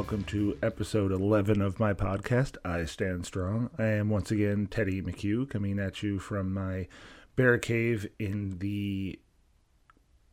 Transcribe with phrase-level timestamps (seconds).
[0.00, 3.68] Welcome to episode 11 of my podcast, I Stand Strong.
[3.78, 6.88] I am once again Teddy McHugh coming at you from my
[7.36, 9.18] bear cave in the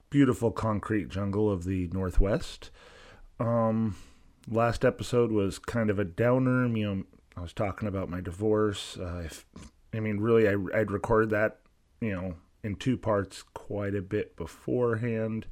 [0.09, 2.71] beautiful concrete jungle of the Northwest.
[3.41, 3.97] Um,
[4.49, 6.65] last episode was kind of a downer.
[6.67, 7.03] You know,
[7.35, 8.97] I was talking about my divorce.
[8.97, 9.45] Uh, if,
[9.93, 11.59] I mean, really, I, I'd recorded that,
[11.99, 15.45] you know, in two parts quite a bit beforehand.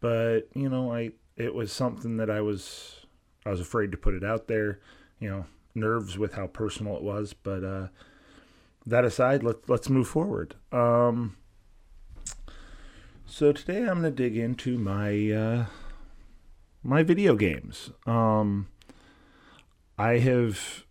[0.00, 3.01] But, you know, I it was something that I was
[3.44, 4.80] I was afraid to put it out there,
[5.18, 7.88] you know, nerves with how personal it was, but uh
[8.86, 10.54] that aside, let's let's move forward.
[10.70, 11.36] Um
[13.26, 15.66] so today I'm going to dig into my uh
[16.82, 17.90] my video games.
[18.06, 18.68] Um
[19.98, 20.84] I have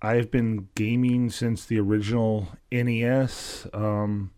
[0.00, 4.32] I have been gaming since the original NES um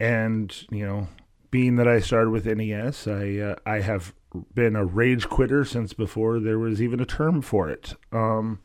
[0.00, 1.08] and, you know,
[1.50, 4.12] being that I started with NES, I uh, I have
[4.54, 7.94] been a rage quitter since before there was even a term for it.
[8.12, 8.60] Um,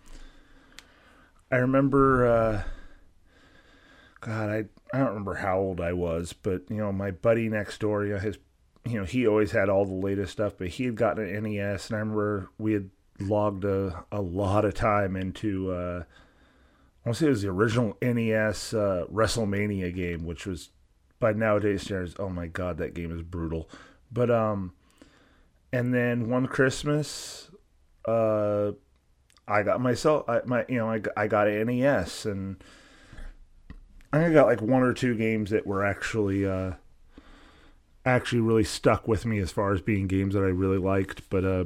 [1.51, 2.63] I remember, uh,
[4.21, 7.79] God, I I don't remember how old I was, but you know, my buddy next
[7.79, 8.37] door, you know, his,
[8.85, 11.89] you know, he always had all the latest stuff, but he had gotten an NES,
[11.89, 12.89] and I remember we had
[13.19, 15.71] logged a a lot of time into.
[15.71, 16.03] Uh,
[17.05, 20.71] I want to say it was the original NES uh, WrestleMania game, which was
[21.19, 23.69] by nowadays standards, oh my god, that game is brutal.
[24.11, 24.73] But um,
[25.71, 27.49] and then one Christmas,
[28.07, 28.71] uh,
[29.47, 32.63] I got myself, I, my you know, I I got an NES, and
[34.11, 36.73] I got like one or two games that were actually uh,
[38.05, 41.29] actually really stuck with me as far as being games that I really liked.
[41.29, 41.65] But uh,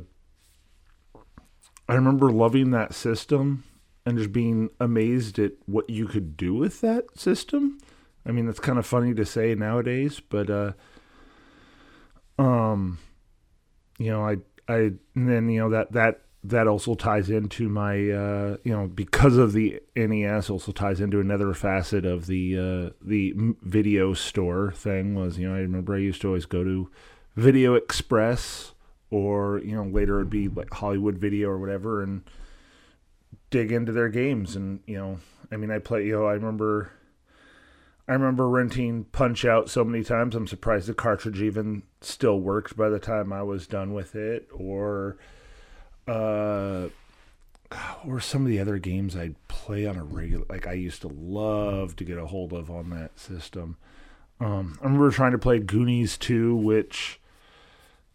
[1.88, 3.64] I remember loving that system
[4.06, 7.78] and just being amazed at what you could do with that system.
[8.26, 10.72] I mean, that's kind of funny to say nowadays, but uh,
[12.38, 13.00] um,
[13.98, 14.38] you know, I
[14.68, 18.88] I and then you know that that that also ties into my uh, you know
[18.88, 24.72] because of the NES also ties into another facet of the uh, the video store
[24.72, 26.90] thing was you know I remember I used to always go to
[27.36, 28.74] Video Express
[29.10, 32.24] or you know later it'd be like Hollywood Video or whatever and
[33.50, 35.20] dig into their games and you know
[35.52, 36.92] I mean I play you know I remember
[38.08, 40.36] I remember renting Punch Out so many times.
[40.36, 44.50] I'm surprised the cartridge even still worked by the time I was done with it.
[44.52, 45.18] Or,
[46.08, 46.90] uh,
[48.06, 50.46] were some of the other games I'd play on a regular?
[50.50, 53.78] Like I used to love to get a hold of on that system.
[54.40, 57.20] Um, I remember trying to play Goonies 2, which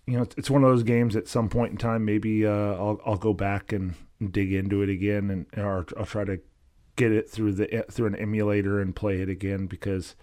[0.07, 1.17] you know it's one of those games.
[1.17, 3.95] At some point in time, maybe uh, I'll I'll go back and
[4.31, 6.41] dig into it again, and or I'll try to
[6.99, 10.17] get it through the through an emulator and play it again because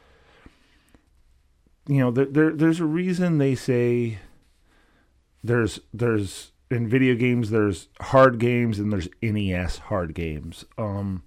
[1.88, 4.20] you know there, there there's a reason they say
[5.44, 10.66] there's there's in video games there's hard games and there's NES hard games.
[10.78, 11.24] Um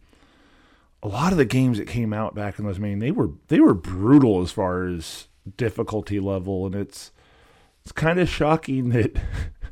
[1.03, 3.31] a lot of the games that came out back in those I mean they were
[3.49, 7.11] they were brutal as far as difficulty level and it's
[7.83, 9.17] it's kind of shocking that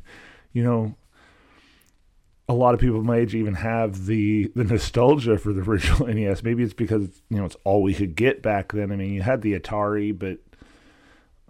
[0.51, 0.95] you know
[2.49, 6.43] a lot of people my age even have the the nostalgia for the original NES.
[6.43, 8.91] Maybe it's because you know it's all we could get back then.
[8.91, 10.39] I mean, you had the Atari, but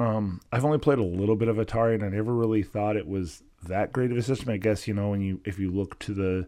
[0.03, 3.07] um, I've only played a little bit of Atari, and I never really thought it
[3.07, 4.49] was that great of a system.
[4.49, 6.47] I guess you know when you if you look to the,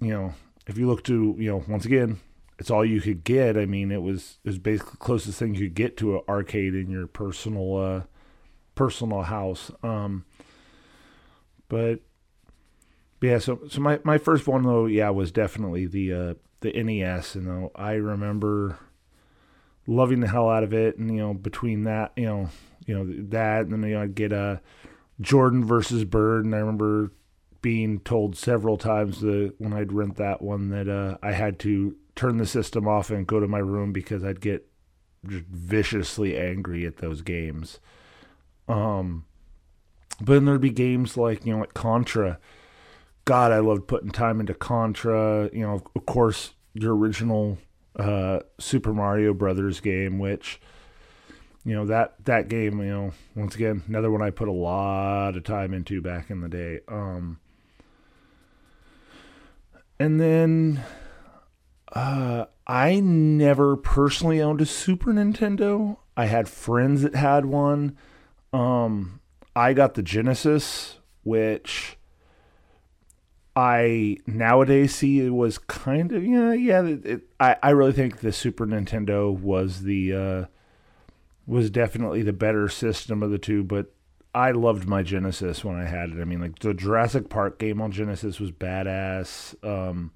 [0.00, 0.34] you know,
[0.66, 2.20] if you look to you know once again,
[2.58, 3.56] it's all you could get.
[3.56, 6.22] I mean, it was it was basically the closest thing you could get to an
[6.28, 8.02] arcade in your personal uh,
[8.74, 9.70] personal house.
[9.82, 10.24] Um,
[11.68, 12.00] but
[13.20, 17.34] yeah, so so my, my first one though, yeah, was definitely the uh, the NES,
[17.34, 18.78] and though I remember
[19.86, 22.48] loving the hell out of it, and you know between that, you know,
[22.86, 24.60] you know that, and then you know I'd get a
[25.20, 27.12] Jordan versus Bird, and I remember
[27.62, 31.96] being told several times that when I'd rent that one that uh, I had to
[32.14, 34.68] turn the system off and go to my room because I'd get
[35.26, 37.80] just viciously angry at those games.
[38.68, 39.24] Um,
[40.20, 42.38] but then there'd be games like you know like Contra
[43.24, 45.50] God, I loved putting time into Contra.
[45.52, 47.58] You know, of course, your original
[47.98, 50.60] uh, Super Mario Brothers game, which
[51.64, 52.80] you know that that game.
[52.80, 56.40] You know, once again, another one I put a lot of time into back in
[56.40, 56.80] the day.
[56.88, 57.38] Um,
[59.98, 60.82] and then
[61.92, 65.96] uh, I never personally owned a Super Nintendo.
[66.16, 67.96] I had friends that had one.
[68.52, 69.20] Um,
[69.56, 71.96] I got the Genesis, which
[73.56, 76.82] I nowadays see it was kind of yeah yeah.
[76.82, 80.44] It, it, I I really think the Super Nintendo was the uh,
[81.46, 83.92] was definitely the better system of the two, but
[84.34, 86.20] I loved my Genesis when I had it.
[86.20, 89.54] I mean, like the Jurassic Park game on Genesis was badass.
[89.64, 90.10] Um,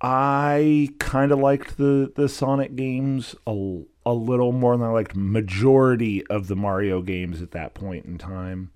[0.00, 5.14] I kind of liked the the Sonic games a, a little more than I liked
[5.14, 8.70] majority of the Mario games at that point in time.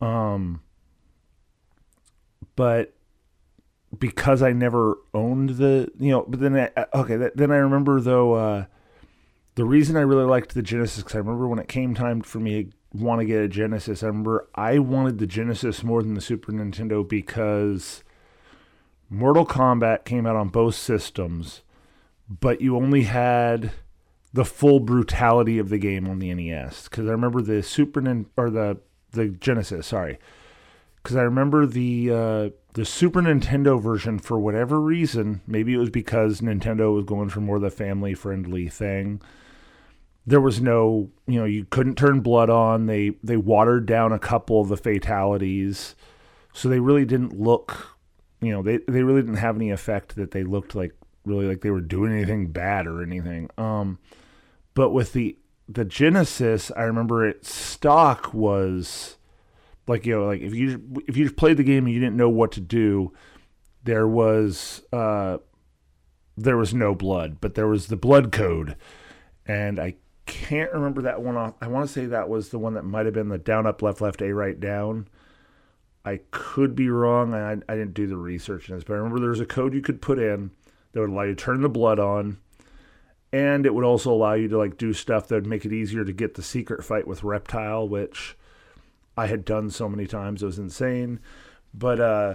[0.00, 0.60] Um,
[2.56, 2.94] but
[3.98, 8.34] because I never owned the, you know, but then I, okay, then I remember though.
[8.34, 8.64] Uh,
[9.54, 12.40] the reason I really liked the Genesis because I remember when it came time for
[12.40, 16.14] me to want to get a Genesis, I remember I wanted the Genesis more than
[16.14, 18.02] the Super Nintendo because
[19.08, 21.62] Mortal Kombat came out on both systems,
[22.28, 23.72] but you only had
[24.32, 26.88] the full brutality of the game on the NES.
[26.88, 28.78] Because I remember the Super Nin- or the
[29.12, 30.18] the Genesis, sorry,
[31.04, 35.42] because I remember the uh, the Super Nintendo version for whatever reason.
[35.46, 39.20] Maybe it was because Nintendo was going for more of the family friendly thing.
[40.26, 42.86] There was no you know you couldn't turn blood on.
[42.86, 45.94] They they watered down a couple of the fatalities.
[46.54, 47.98] So they really didn't look
[48.40, 50.94] you know they they really didn't have any effect that they looked like
[51.26, 53.50] really like they were doing anything bad or anything.
[53.58, 53.98] Um
[54.72, 55.36] but with the
[55.66, 59.16] the genesis i remember it stock was
[59.86, 62.16] like you know like if you if you just played the game and you didn't
[62.16, 63.12] know what to do
[63.82, 65.38] there was uh
[66.36, 68.76] there was no blood but there was the blood code
[69.46, 69.94] and i
[70.26, 71.54] can't remember that one off.
[71.60, 73.82] I want to say that was the one that might have been the down, up,
[73.82, 75.08] left, left, A, right, down.
[76.04, 77.34] I could be wrong.
[77.34, 79.74] I, I didn't do the research in this, but I remember there was a code
[79.74, 80.50] you could put in
[80.92, 82.38] that would allow you to turn the blood on,
[83.32, 86.04] and it would also allow you to like do stuff that would make it easier
[86.04, 88.36] to get the secret fight with Reptile, which
[89.16, 90.42] I had done so many times.
[90.42, 91.20] It was insane.
[91.72, 92.34] But uh,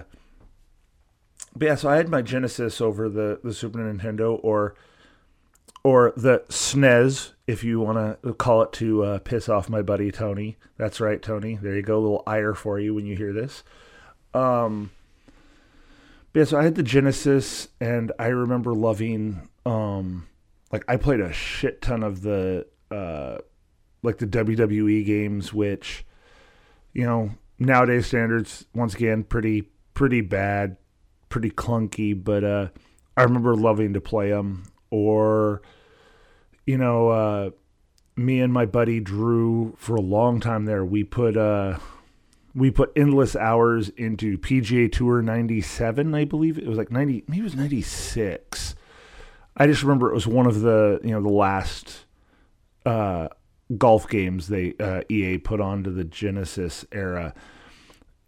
[1.55, 4.75] but yeah, so I had my Genesis over the the Super Nintendo, or
[5.83, 10.11] or the SNES, if you want to call it to uh, piss off my buddy
[10.11, 10.57] Tony.
[10.77, 11.57] That's right, Tony.
[11.61, 13.63] There you go, a little ire for you when you hear this.
[14.33, 14.91] Um,
[16.33, 20.27] yeah, so I had the Genesis, and I remember loving, um,
[20.71, 23.37] like I played a shit ton of the, uh,
[24.03, 26.05] like the WWE games, which,
[26.93, 30.77] you know, nowadays standards, once again, pretty pretty bad,
[31.27, 32.67] pretty clunky, but uh,
[33.17, 35.61] I remember loving to play them or
[36.65, 37.49] you know uh,
[38.15, 41.77] me and my buddy Drew for a long time there we put uh
[42.55, 46.57] we put endless hours into PGA Tour 97 I believe.
[46.57, 48.75] It was like 90 maybe it was 96
[49.57, 52.05] I just remember it was one of the you know the last
[52.85, 53.27] uh,
[53.77, 57.33] golf games they uh, EA put onto the Genesis era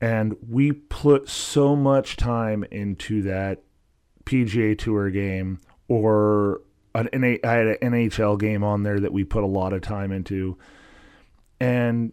[0.02, 3.62] and we put so much time into that
[4.26, 6.62] PGA Tour game or
[6.96, 9.82] an NA, I had an NHL game on there that we put a lot of
[9.82, 10.58] time into,
[11.60, 12.12] and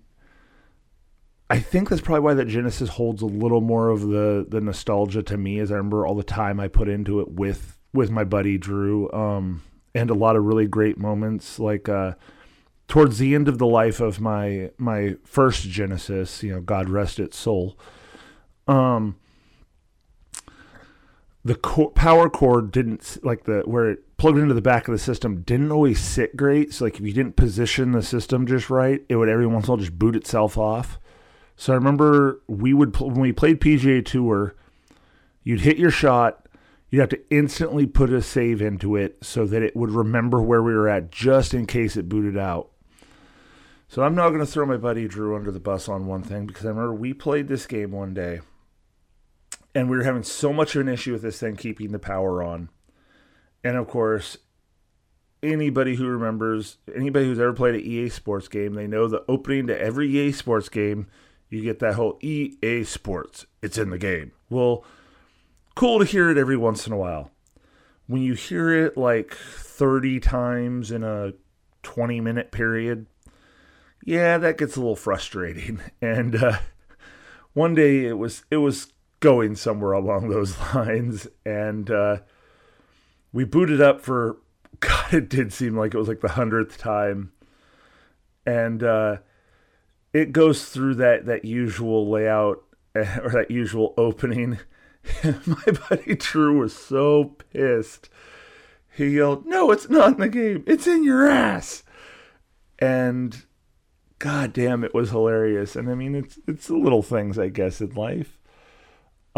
[1.50, 5.22] I think that's probably why that Genesis holds a little more of the the nostalgia
[5.24, 8.22] to me, as I remember all the time I put into it with with my
[8.24, 9.62] buddy Drew, um,
[9.94, 11.88] and a lot of really great moments like.
[11.88, 12.12] Uh,
[12.88, 17.20] towards the end of the life of my my first Genesis, you know, God rest
[17.20, 17.78] its soul.
[18.66, 19.16] Um,
[21.44, 24.98] the co- power cord didn't like the where it plugged into the back of the
[24.98, 26.72] system didn't always sit great.
[26.74, 29.70] So like if you didn't position the system just right, it would every once in
[29.70, 30.98] a while just boot itself off.
[31.56, 34.54] So I remember we would when we played PGA Tour,
[35.42, 36.48] you'd hit your shot,
[36.90, 40.62] you'd have to instantly put a save into it so that it would remember where
[40.62, 42.70] we were at just in case it booted out.
[43.88, 46.46] So I'm not going to throw my buddy Drew under the bus on one thing
[46.46, 48.40] because I remember we played this game one day
[49.74, 52.42] and we were having so much of an issue with this thing keeping the power
[52.42, 52.68] on.
[53.64, 54.36] And of course,
[55.42, 59.66] anybody who remembers, anybody who's ever played an EA Sports game, they know the opening
[59.68, 61.06] to every EA Sports game,
[61.48, 63.46] you get that whole EA Sports.
[63.62, 64.32] It's in the game.
[64.50, 64.84] Well,
[65.74, 67.30] cool to hear it every once in a while.
[68.06, 71.32] When you hear it like 30 times in a
[71.82, 73.06] 20 minute period,
[74.08, 75.80] yeah, that gets a little frustrating.
[76.00, 76.58] And uh,
[77.52, 81.28] one day it was it was going somewhere along those lines.
[81.44, 82.18] And uh,
[83.32, 84.38] we booted up for,
[84.80, 87.32] God, it did seem like it was like the hundredth time.
[88.46, 89.18] And uh,
[90.14, 94.58] it goes through that, that usual layout or that usual opening.
[95.22, 98.08] My buddy Drew was so pissed.
[98.90, 100.64] He yelled, No, it's not in the game.
[100.66, 101.82] It's in your ass.
[102.78, 103.44] And
[104.18, 107.80] god damn it was hilarious and i mean it's it's the little things i guess
[107.80, 108.38] in life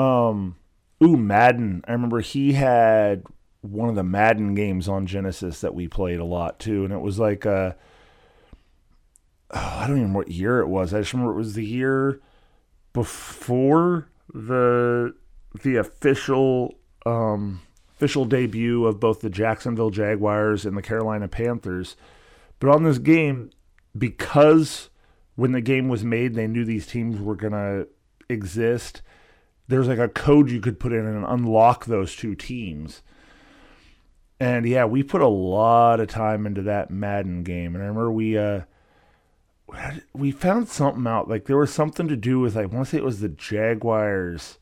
[0.01, 0.57] um,
[1.03, 1.83] ooh, Madden.
[1.87, 3.25] I remember he had
[3.61, 7.01] one of the Madden games on Genesis that we played a lot too, and it
[7.01, 7.73] was like uh,
[9.51, 10.95] I don't even know what year it was.
[10.95, 12.21] I just remember it was the year
[12.93, 15.15] before the
[15.63, 17.61] the official um,
[17.95, 21.97] official debut of both the Jacksonville Jaguars and the Carolina Panthers.
[22.59, 23.51] But on this game,
[23.97, 24.91] because
[25.37, 27.87] when the game was made, they knew these teams were gonna
[28.29, 29.03] exist.
[29.69, 33.03] There's like a code you could put in and unlock those two teams.
[34.39, 37.75] And yeah, we put a lot of time into that Madden game.
[37.75, 38.63] And I remember we uh
[40.13, 41.29] we found something out.
[41.29, 44.59] Like there was something to do with I want to say it was the Jaguars.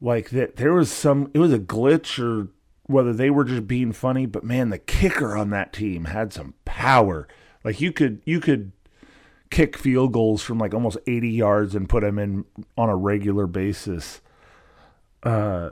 [0.00, 2.48] Like that there was some it was a glitch or
[2.86, 6.54] whether they were just being funny, but man, the kicker on that team had some
[6.64, 7.28] power.
[7.64, 8.72] Like you could you could
[9.50, 12.44] kick field goals from like almost 80 yards and put them in
[12.76, 14.20] on a regular basis.
[15.22, 15.70] Uh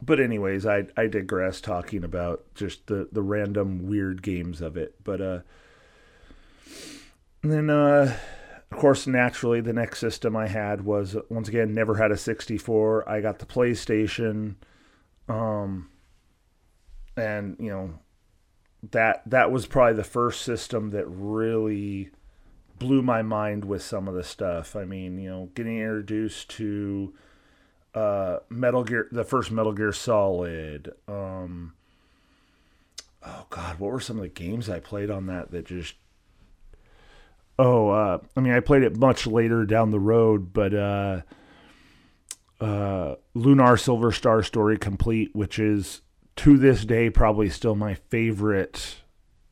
[0.00, 4.94] but anyways, I I digress talking about just the the random weird games of it.
[5.02, 5.40] But uh
[7.42, 8.16] then uh
[8.70, 13.08] of course naturally the next system I had was once again never had a 64.
[13.08, 14.56] I got the PlayStation
[15.28, 15.88] um
[17.16, 17.98] and you know
[18.90, 22.10] that that was probably the first system that really
[22.78, 24.76] blew my mind with some of the stuff.
[24.76, 27.12] I mean, you know, getting introduced to
[27.94, 30.92] uh, Metal Gear, the first Metal Gear Solid.
[31.06, 31.74] Um,
[33.24, 35.94] oh God, what were some of the games I played on that that just?
[37.58, 41.22] Oh, uh, I mean, I played it much later down the road, but uh,
[42.60, 46.02] uh, Lunar Silver Star Story Complete, which is
[46.38, 48.96] to this day probably still my favorite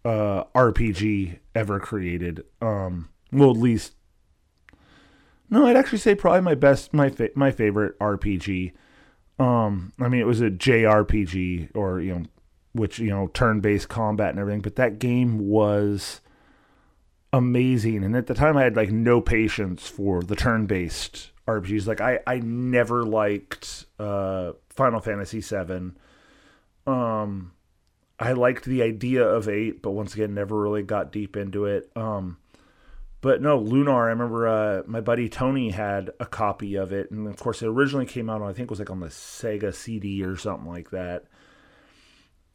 [0.05, 2.45] uh, RPG ever created.
[2.63, 3.95] Um, well, at least
[5.51, 8.73] no, I'd actually say probably my best, my fa- my favorite RPG.
[9.39, 12.25] Um, I mean, it was a JRPG or you know,
[12.73, 16.21] which you know, turn-based combat and everything, but that game was
[17.33, 18.05] amazing.
[18.05, 21.87] And at the time, I had like no patience for the turn-based RPGs.
[21.87, 25.93] Like I, I never liked uh, Final Fantasy VII.
[26.87, 27.53] Um,
[28.19, 31.91] I liked the idea of eight, but once again, never really got deep into it.
[31.95, 32.39] Um,
[33.21, 34.07] but no, Lunar.
[34.07, 37.67] I remember uh, my buddy Tony had a copy of it, and of course, it
[37.67, 38.41] originally came out.
[38.41, 41.25] on I think it was like on the Sega CD or something like that,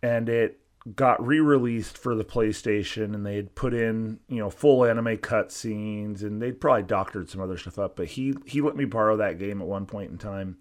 [0.01, 0.59] and it
[0.95, 6.21] got re-released for the PlayStation, and they had put in you know full anime cutscenes,
[6.21, 7.95] and they'd probably doctored some other stuff up.
[7.95, 10.57] But he he let me borrow that game at one point in time,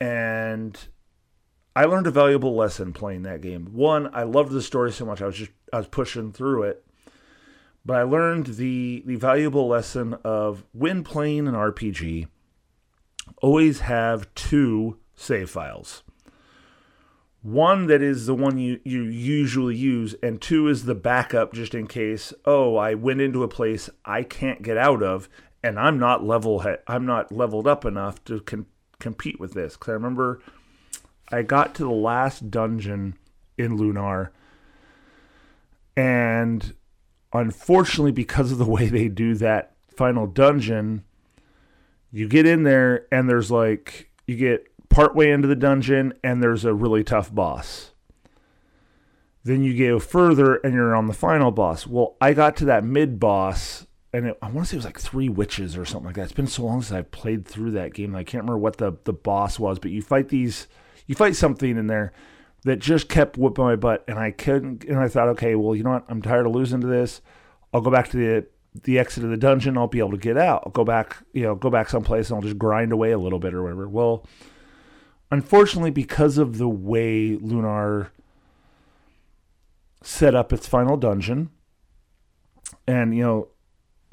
[0.00, 0.78] and
[1.76, 3.66] I learned a valuable lesson playing that game.
[3.72, 6.86] One, I loved the story so much, I was just I was pushing through it
[7.86, 12.26] but I learned the the valuable lesson of when playing an RPG,
[13.40, 16.02] always have two save files.
[17.42, 21.76] One that is the one you, you usually use, and two is the backup just
[21.76, 25.28] in case, oh, I went into a place I can't get out of,
[25.62, 28.66] and I'm not level I'm not leveled up enough to com-
[28.98, 29.74] compete with this.
[29.74, 30.42] Because I remember
[31.30, 33.16] I got to the last dungeon
[33.58, 34.32] in Lunar,
[35.96, 36.74] and
[37.32, 41.04] unfortunately, because of the way they do that final dungeon,
[42.12, 46.64] you get in there and there's like you get partway into the dungeon and there's
[46.64, 47.92] a really tough boss.
[49.44, 51.86] Then you go further and you're on the final boss.
[51.86, 54.84] Well, I got to that mid boss and it, I want to say it was
[54.86, 56.22] like three witches or something like that.
[56.22, 58.16] It's been so long since I've played through that game.
[58.16, 60.66] I can't remember what the, the boss was, but you fight these,
[61.06, 62.12] you fight something in there
[62.64, 64.84] that just kept whipping my butt, and I couldn't.
[64.84, 66.04] And I thought, okay, well, you know what?
[66.08, 67.20] I'm tired of losing to this.
[67.72, 68.46] I'll go back to the
[68.82, 69.78] the exit of the dungeon.
[69.78, 70.62] I'll be able to get out.
[70.66, 73.38] I'll go back, you know, go back someplace, and I'll just grind away a little
[73.38, 73.88] bit or whatever.
[73.88, 74.26] Well,
[75.30, 78.10] unfortunately, because of the way Lunar
[80.02, 81.50] set up its final dungeon,
[82.86, 83.48] and you know,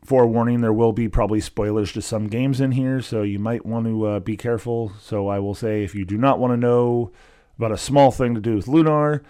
[0.03, 3.85] forewarning, there will be probably spoilers to some games in here, so you might want
[3.85, 4.91] to uh, be careful.
[5.01, 7.11] So I will say, if you do not want to know
[7.57, 9.23] about a small thing to do with Lunar,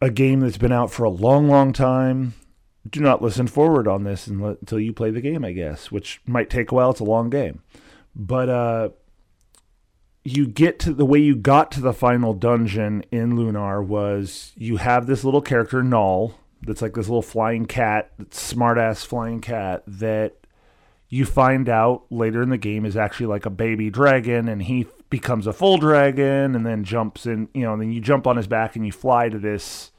[0.00, 2.34] a game that's been out for a long, long time.
[2.88, 6.48] Do not listen forward on this until you play the game, I guess, which might
[6.48, 6.90] take a while.
[6.90, 7.62] It's a long game.
[8.16, 8.88] But uh,
[10.24, 14.78] you get to the way you got to the final dungeon in Lunar was you
[14.78, 19.82] have this little character, Nall, that's like this little flying cat, smart ass flying cat
[19.86, 20.34] that
[21.08, 24.86] you find out later in the game is actually like a baby dragon and he
[25.10, 28.36] becomes a full dragon and then jumps in, you know, and then you jump on
[28.36, 29.90] his back and you fly to this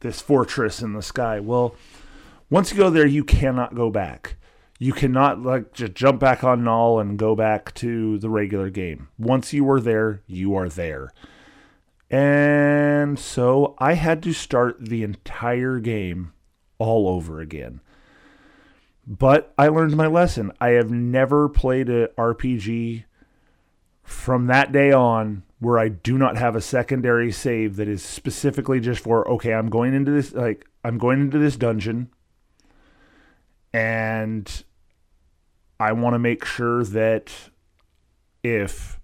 [0.00, 1.40] this fortress in the sky.
[1.40, 1.74] Well,
[2.50, 4.36] once you go there, you cannot go back.
[4.78, 9.08] You cannot like just jump back on Nall and go back to the regular game.
[9.18, 11.10] Once you are there, you are there.
[12.10, 16.32] And so I had to start the entire game
[16.78, 17.80] all over again.
[19.06, 20.52] But I learned my lesson.
[20.60, 23.04] I have never played an RPG
[24.02, 28.80] from that day on where I do not have a secondary save that is specifically
[28.80, 32.10] just for okay, I'm going into this like I'm going into this dungeon
[33.72, 34.64] and
[35.80, 37.32] I want to make sure that
[38.42, 39.00] if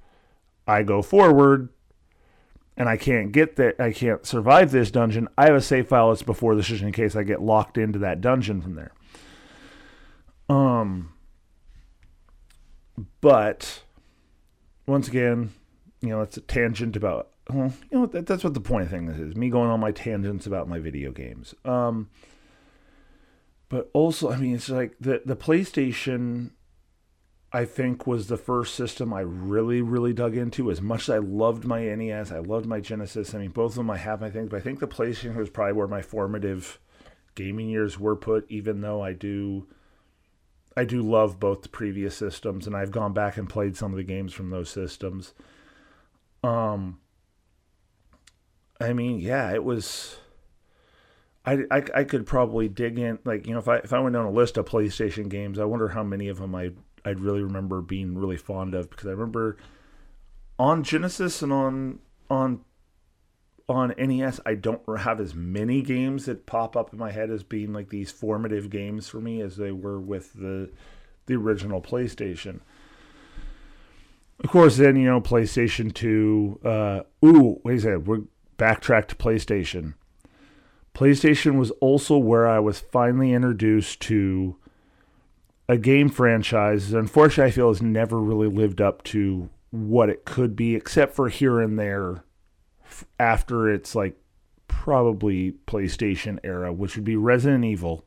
[0.66, 1.68] I go forward
[2.76, 6.08] and I can't get that I can't survive this dungeon, I have a save file
[6.10, 8.92] that's before this just in case I get locked into that dungeon from there.
[10.48, 11.12] Um
[13.20, 13.82] but
[14.86, 15.52] once again,
[16.00, 19.06] you know, it's a tangent about you know that, that's what the point of thing
[19.06, 21.54] this is me going on my tangents about my video games.
[21.64, 22.08] Um
[23.68, 26.50] but also, I mean, it's like the the PlayStation
[27.54, 30.72] I think was the first system I really, really dug into.
[30.72, 33.32] As much as I loved my NES, I loved my Genesis.
[33.32, 35.50] I mean, both of them I have, I think, but I think the PlayStation was
[35.50, 36.80] probably where my formative
[37.36, 38.44] gaming years were put.
[38.48, 39.68] Even though I do,
[40.76, 43.98] I do love both the previous systems, and I've gone back and played some of
[43.98, 45.32] the games from those systems.
[46.42, 46.98] Um,
[48.80, 50.16] I mean, yeah, it was.
[51.46, 54.14] I, I, I could probably dig in like you know if I if I went
[54.14, 56.70] down a list of PlayStation games I wonder how many of them I
[57.04, 59.56] I'd really remember being really fond of because I remember
[60.58, 61.98] on Genesis and on
[62.30, 62.60] on
[63.68, 67.42] on NES I don't have as many games that pop up in my head as
[67.42, 70.70] being like these formative games for me as they were with the
[71.26, 72.60] the original PlayStation.
[74.40, 76.60] Of course, then you know PlayStation Two.
[76.64, 78.06] Uh, ooh, wait a second.
[78.06, 78.22] We're
[78.58, 79.94] backtrack to PlayStation.
[80.94, 84.56] PlayStation was also where I was finally introduced to
[85.68, 90.54] a game franchise unfortunately I feel has never really lived up to what it could
[90.54, 92.24] be except for here and there
[93.18, 94.16] after its like
[94.68, 98.04] probably PlayStation era which would be Resident Evil.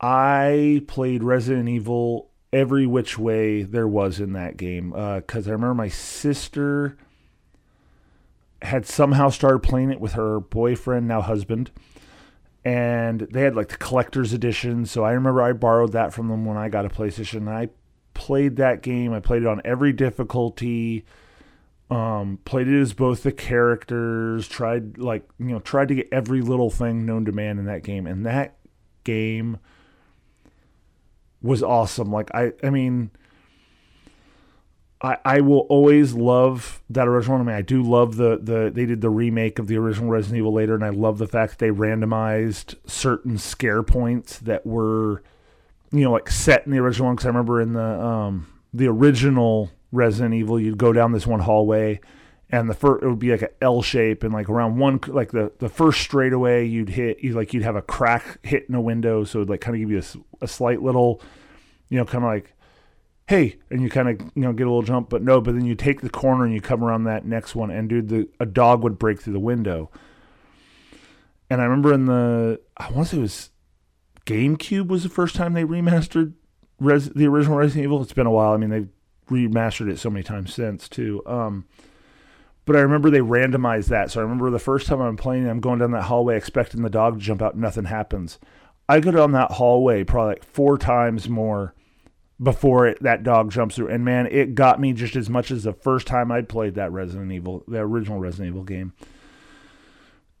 [0.00, 5.52] I played Resident Evil every which way there was in that game because uh, I
[5.52, 6.96] remember my sister
[8.62, 11.70] had somehow started playing it with her boyfriend, now husband,
[12.66, 14.86] and they had like the collector's edition.
[14.86, 17.36] So I remember I borrowed that from them when I got a PlayStation.
[17.36, 17.68] And I
[18.12, 19.12] played that game.
[19.12, 21.04] I played it on every difficulty.
[21.92, 24.48] Um, played it as both the characters.
[24.48, 27.84] Tried like you know tried to get every little thing known to man in that
[27.84, 28.04] game.
[28.04, 28.56] And that
[29.04, 29.58] game
[31.40, 32.10] was awesome.
[32.10, 33.12] Like I I mean
[35.02, 37.36] I, I will always love that original.
[37.36, 40.38] I mean, I do love the, the they did the remake of the original Resident
[40.38, 45.22] Evil later, and I love the fact that they randomized certain scare points that were,
[45.92, 47.16] you know, like set in the original one.
[47.16, 51.40] Because I remember in the um the original Resident Evil, you'd go down this one
[51.40, 52.00] hallway,
[52.48, 55.30] and the first it would be like an L shape, and like around one like
[55.30, 58.80] the the first straightaway you'd hit, you like you'd have a crack hit in a
[58.80, 61.20] window, so it'd like kind of give you a, a slight little,
[61.90, 62.54] you know, kind of like
[63.26, 65.64] hey, and you kind of you know get a little jump, but no, but then
[65.64, 68.46] you take the corner and you come around that next one, and dude, the a
[68.46, 69.90] dog would break through the window.
[71.48, 73.50] And I remember in the I want to say it was
[74.24, 76.34] GameCube was the first time they remastered
[76.80, 78.02] Res, the original Resident Evil.
[78.02, 78.52] It's been a while.
[78.52, 78.88] I mean, they've
[79.30, 81.22] remastered it so many times since too.
[81.26, 81.66] Um,
[82.64, 84.10] but I remember they randomized that.
[84.10, 86.90] So I remember the first time I'm playing, I'm going down that hallway expecting the
[86.90, 88.38] dog to jump out, nothing happens.
[88.88, 91.74] I go down that hallway probably like four times more
[92.42, 93.88] before it, that dog jumps through.
[93.88, 96.92] And man, it got me just as much as the first time I'd played that
[96.92, 98.92] Resident Evil, the original Resident Evil game.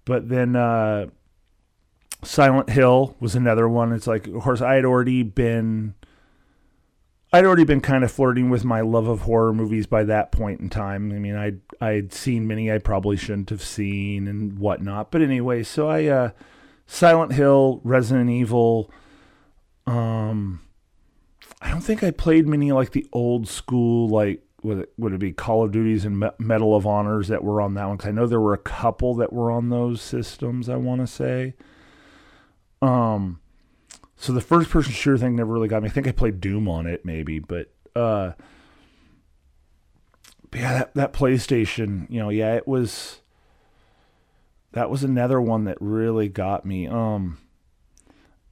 [0.04, 1.06] But then uh,
[2.22, 3.92] Silent Hill was another one.
[3.92, 5.94] It's like, of course, I had already been.
[7.32, 10.60] I'd already been kind of flirting with my love of horror movies by that point
[10.60, 11.12] in time.
[11.12, 15.10] I mean, I'd I'd seen many I probably shouldn't have seen and whatnot.
[15.10, 16.30] But anyway, so I uh,
[16.86, 18.92] Silent Hill, Resident Evil,
[19.86, 20.60] um,
[21.60, 25.20] I don't think I played many like the old school like would it, would it
[25.20, 27.96] be Call of Duties and Medal of Honors that were on that one?
[27.96, 30.68] Because I know there were a couple that were on those systems.
[30.68, 31.54] I want to say.
[32.82, 33.40] Um,
[34.16, 35.88] so the first person shooter thing never really got me.
[35.88, 38.32] I think I played Doom on it maybe, but uh,
[40.50, 43.20] but yeah, that that PlayStation, you know, yeah, it was.
[44.72, 46.86] That was another one that really got me.
[46.86, 47.38] Um,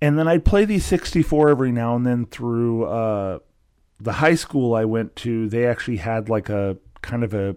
[0.05, 3.39] and then I'd play these 64 every now and then through uh,
[3.99, 5.49] the high school I went to.
[5.49, 7.57] They actually had like a kind of a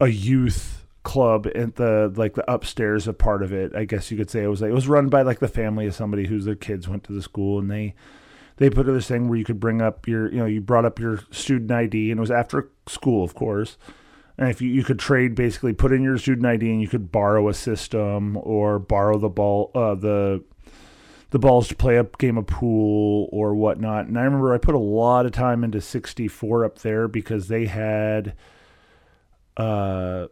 [0.00, 3.74] a youth club at the like the upstairs a part of it.
[3.74, 5.88] I guess you could say it was like it was run by like the family
[5.88, 7.94] of somebody whose their kids went to the school and they
[8.58, 11.00] they put this thing where you could bring up your you know you brought up
[11.00, 13.76] your student ID and it was after school of course
[14.38, 17.10] And if you, you could trade, basically put in your student ID and you could
[17.10, 20.44] borrow a system or borrow the ball, uh, the
[21.36, 24.06] the balls to play a game of pool or whatnot.
[24.06, 27.66] And I remember I put a lot of time into 64 up there because they
[27.66, 28.34] had
[29.58, 30.28] uh,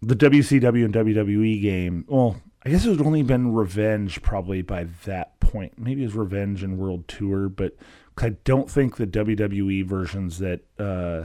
[0.00, 2.04] the WCW and WWE game.
[2.06, 5.76] Well, I guess it had only been Revenge probably by that point.
[5.76, 7.74] Maybe it was Revenge and World Tour, but
[8.16, 11.24] I don't think the WWE versions that uh,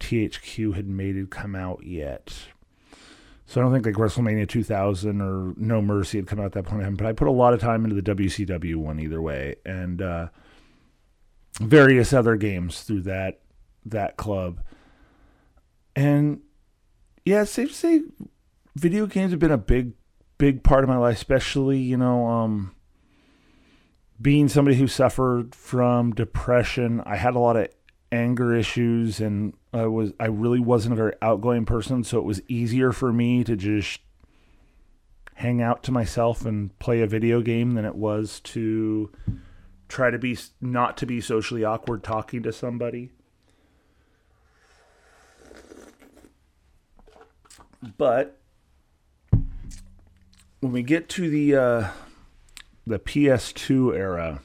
[0.00, 2.32] THQ had made had come out yet.
[3.52, 6.64] So I don't think like WrestleMania 2000 or No Mercy had come out at that
[6.64, 10.00] point but I put a lot of time into the WCW one either way, and
[10.00, 10.28] uh,
[11.60, 13.40] various other games through that
[13.84, 14.62] that club.
[15.94, 16.40] And
[17.26, 18.00] yeah, safe to say,
[18.74, 19.92] video games have been a big,
[20.38, 22.74] big part of my life, especially you know, um,
[24.18, 27.02] being somebody who suffered from depression.
[27.04, 27.68] I had a lot of
[28.12, 32.42] anger issues and I was I really wasn't a very outgoing person, so it was
[32.46, 34.00] easier for me to just
[35.34, 39.10] hang out to myself and play a video game than it was to
[39.88, 43.10] try to be not to be socially awkward talking to somebody.
[47.96, 48.38] But
[50.60, 51.88] when we get to the uh,
[52.86, 54.42] the PS2 era,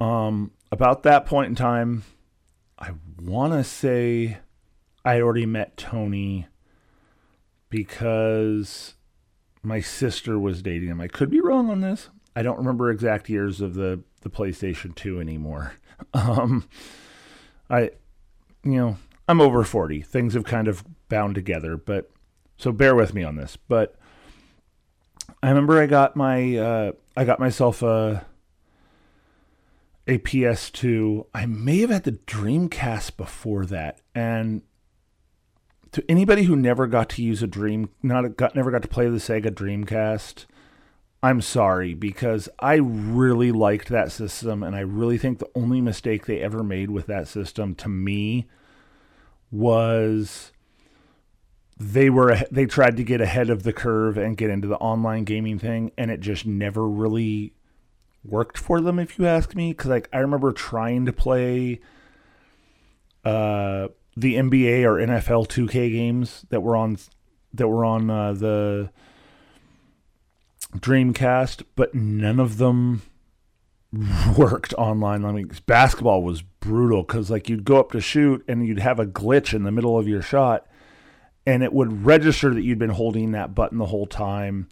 [0.00, 2.04] um, about that point in time,
[2.78, 4.38] I want to say
[5.04, 6.46] I already met Tony
[7.68, 8.94] because
[9.62, 11.00] my sister was dating him.
[11.00, 12.08] I could be wrong on this.
[12.34, 15.74] I don't remember exact years of the the PlayStation 2 anymore.
[16.14, 16.66] Um,
[17.68, 17.90] I,
[18.64, 18.96] you know,
[19.28, 20.00] I'm over 40.
[20.00, 22.10] Things have kind of bound together, but
[22.56, 23.58] so bear with me on this.
[23.58, 23.96] But
[25.42, 28.24] I remember I got my uh, I got myself a
[30.06, 31.26] a PS2.
[31.34, 34.62] I may have had the Dreamcast before that, and
[35.92, 39.08] to anybody who never got to use a Dream, not got never got to play
[39.08, 40.46] the Sega Dreamcast,
[41.22, 46.26] I'm sorry because I really liked that system, and I really think the only mistake
[46.26, 48.46] they ever made with that system, to me,
[49.50, 50.52] was
[51.78, 55.24] they were they tried to get ahead of the curve and get into the online
[55.24, 57.52] gaming thing, and it just never really
[58.24, 61.80] worked for them if you ask me because like i remember trying to play
[63.24, 66.98] uh the nba or nfl 2k games that were on
[67.52, 68.90] that were on uh, the
[70.76, 73.02] dreamcast but none of them
[74.36, 75.24] worked online.
[75.24, 79.00] I mean basketball was brutal because like you'd go up to shoot and you'd have
[79.00, 80.66] a glitch in the middle of your shot
[81.46, 84.68] and it would register that you'd been holding that button the whole time.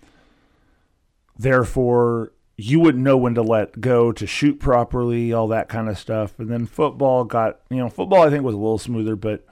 [1.36, 5.96] Therefore you wouldn't know when to let go to shoot properly, all that kind of
[5.96, 6.36] stuff.
[6.40, 9.46] And then football got, you know, football I think was a little smoother, but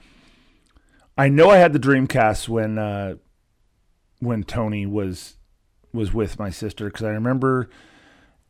[1.17, 3.15] I know I had the Dreamcast when uh,
[4.19, 5.37] when Tony was
[5.93, 7.69] was with my sister because I remember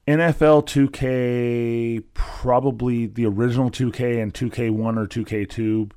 [0.07, 5.91] NFL 2K, probably the original 2K and 2K1 or 2K2,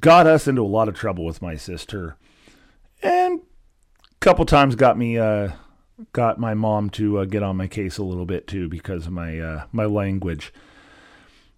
[0.00, 2.16] got us into a lot of trouble with my sister,
[3.00, 5.18] and a couple times got me.
[5.18, 5.50] Uh,
[6.12, 9.12] got my mom to uh, get on my case a little bit too because of
[9.12, 10.52] my uh, my language.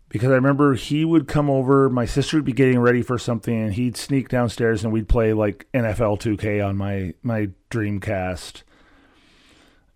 [0.09, 3.55] Because I remember he would come over, my sister would be getting ready for something,
[3.55, 8.63] and he'd sneak downstairs and we'd play like NFL 2K on my my Dreamcast.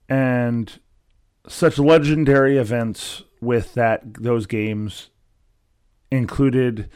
[0.09, 0.79] And
[1.49, 5.09] such legendary events with that those games
[6.11, 6.91] included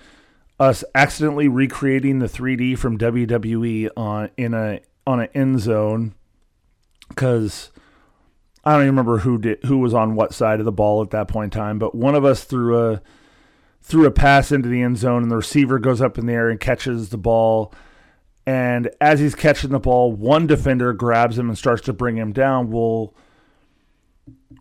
[0.60, 6.14] us accidentally recreating the 3D from WWE on in a on an end zone
[7.08, 7.70] because
[8.64, 11.10] I don't even remember who did who was on what side of the ball at
[11.10, 13.02] that point in time, but one of us threw a
[13.80, 16.50] threw a pass into the end zone and the receiver goes up in the air
[16.50, 17.72] and catches the ball.
[18.44, 22.32] And as he's catching the ball, one defender grabs him and starts to bring him
[22.32, 22.70] down.
[22.70, 23.14] Well,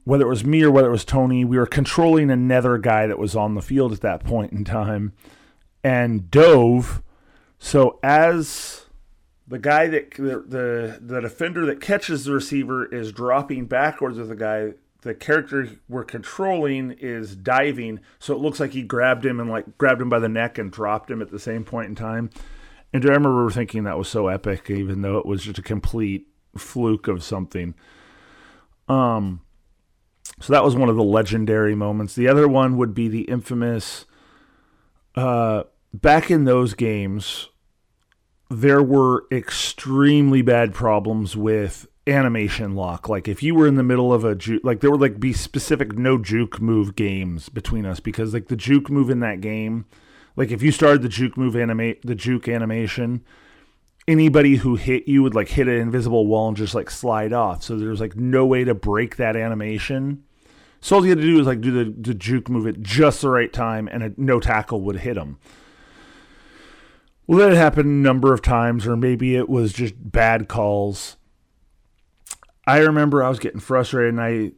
[0.03, 3.17] whether it was me or whether it was Tony, we were controlling another guy that
[3.17, 5.13] was on the field at that point in time
[5.84, 7.01] and dove.
[7.58, 8.85] So as
[9.47, 14.29] the guy that the, the the defender that catches the receiver is dropping backwards with
[14.29, 14.73] the guy.
[15.01, 19.77] The character we're controlling is diving so it looks like he grabbed him and like
[19.77, 22.31] grabbed him by the neck and dropped him at the same point in time.
[22.91, 26.25] And i remember thinking that was so epic even though it was just a complete
[26.58, 27.75] fluke of something.
[28.89, 29.41] Um
[30.41, 32.15] so that was one of the legendary moments.
[32.15, 34.05] The other one would be the infamous
[35.13, 37.49] uh back in those games
[38.49, 43.10] there were extremely bad problems with animation lock.
[43.10, 45.34] Like if you were in the middle of a juke, like there were like be
[45.34, 49.86] specific no juke move games between us because like the juke move in that game,
[50.36, 53.23] like if you started the juke move animate the juke animation,
[54.08, 57.63] anybody who hit you would like hit an invisible wall and just like slide off.
[57.63, 60.23] So there's like no way to break that animation.
[60.81, 63.21] So all you had to do was like do the, the juke move at just
[63.21, 65.39] the right time, and a, no tackle would hit him.
[67.27, 71.17] Well, that happened a number of times, or maybe it was just bad calls.
[72.67, 74.51] I remember I was getting frustrated, and I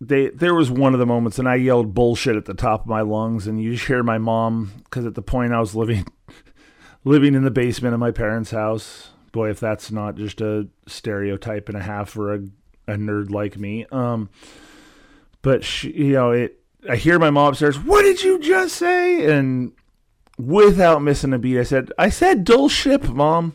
[0.00, 2.86] they there was one of the moments, and I yelled bullshit at the top of
[2.86, 6.06] my lungs, and you just hear my mom because at the point I was living
[7.04, 9.10] living in the basement of my parents' house.
[9.30, 12.38] Boy, if that's not just a stereotype and a half for a,
[12.86, 13.86] a nerd like me.
[13.90, 14.28] Um,
[15.40, 16.58] but she, you know, it.
[16.90, 17.78] I hear my mom upstairs.
[17.78, 19.32] What did you just say?
[19.32, 19.72] And
[20.38, 23.54] without missing a beat, I said, "I said dull ship, mom."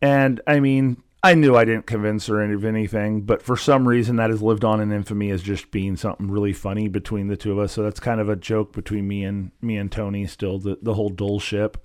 [0.00, 4.16] And I mean, I knew I didn't convince her of anything, but for some reason
[4.16, 7.52] that has lived on in infamy as just being something really funny between the two
[7.52, 7.72] of us.
[7.72, 10.26] So that's kind of a joke between me and me and Tony.
[10.26, 11.78] Still, the the whole dull ship.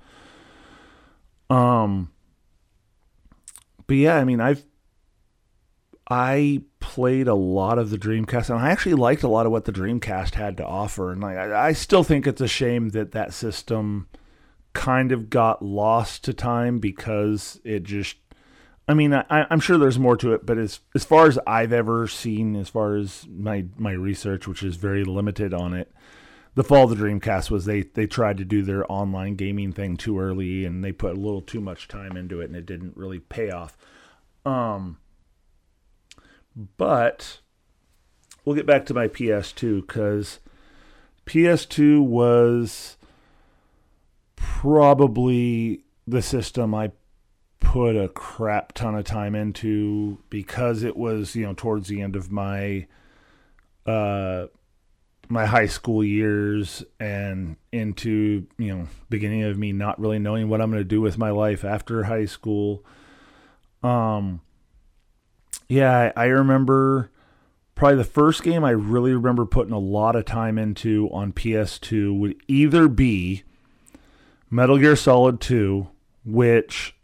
[1.50, 2.12] Um.
[3.86, 4.66] But yeah, I mean, I've
[6.10, 9.66] I played a lot of the Dreamcast, and I actually liked a lot of what
[9.66, 11.12] the Dreamcast had to offer.
[11.12, 14.08] And like, I, I still think it's a shame that that system
[14.72, 18.16] kind of got lost to time because it just.
[18.88, 21.74] I mean, I, I'm sure there's more to it, but as as far as I've
[21.74, 25.92] ever seen, as far as my my research, which is very limited on it,
[26.56, 29.98] the fall of the Dreamcast was they they tried to do their online gaming thing
[29.98, 32.96] too early, and they put a little too much time into it, and it didn't
[32.96, 33.78] really pay off.
[34.46, 35.00] Um
[36.78, 37.40] but
[38.44, 40.40] we'll get back to my PS2 because
[41.28, 42.98] PS2 was
[44.36, 46.92] probably the system I
[47.60, 52.16] put a crap ton of time into because it was, you know, towards the end
[52.16, 52.88] of my
[53.86, 54.48] uh
[55.30, 60.62] my high school years and into, you know, beginning of me not really knowing what
[60.62, 62.84] I'm going to do with my life after high school.
[63.84, 64.42] Um
[65.70, 67.12] yeah, I, remember
[67.76, 72.18] probably the first game I really remember putting a lot of time into on PS2
[72.20, 73.44] would either be
[74.50, 75.88] Metal Gear Solid 2,
[76.26, 76.96] which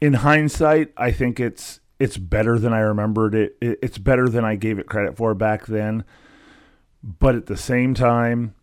[0.00, 3.56] in hindsight, I think it's it's better than I remembered it.
[3.60, 3.78] it.
[3.80, 6.04] It's better than I gave it credit for back then.
[7.04, 8.54] But at the same time,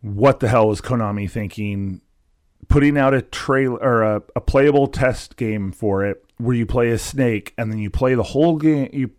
[0.00, 2.00] what the hell was Konami thinking
[2.68, 6.90] putting out a trailer or a, a playable test game for it where you play
[6.90, 9.10] a snake and then you play the whole game you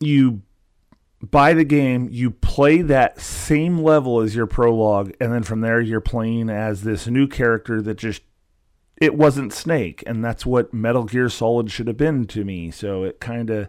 [0.00, 0.42] you
[1.20, 5.80] buy the game you play that same level as your prologue and then from there
[5.80, 8.22] you're playing as this new character that just
[9.00, 12.70] it wasn't snake and that's what metal gear solid should have been to me.
[12.70, 13.68] So it kind of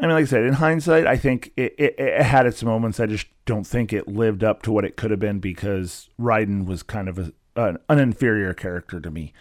[0.00, 3.00] i mean like i said in hindsight i think it, it, it, had its moments.
[3.00, 6.66] I just don't think it lived up to what it could have been because raiden
[6.66, 9.32] was kind of a, an, an inferior character to me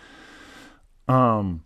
[1.07, 1.63] um,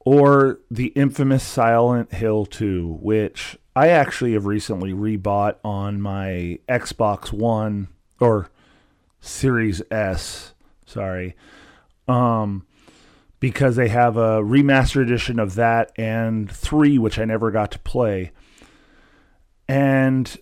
[0.00, 7.32] or the infamous Silent Hill 2, which I actually have recently rebought on my Xbox
[7.32, 8.50] One or
[9.20, 10.54] Series S,
[10.86, 11.36] sorry.
[12.08, 12.66] Um,
[13.38, 17.78] because they have a remastered edition of that and 3 which I never got to
[17.78, 18.32] play.
[19.68, 20.36] And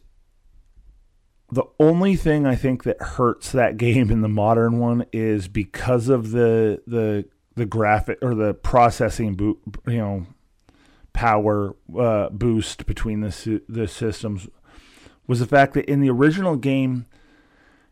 [1.51, 6.09] the only thing I think that hurts that game in the modern one is because
[6.09, 7.27] of the the
[7.59, 10.27] the graphic or the processing boot, you know,
[11.13, 14.49] power uh, boost between the the systems
[15.27, 17.07] was the fact that in the original game,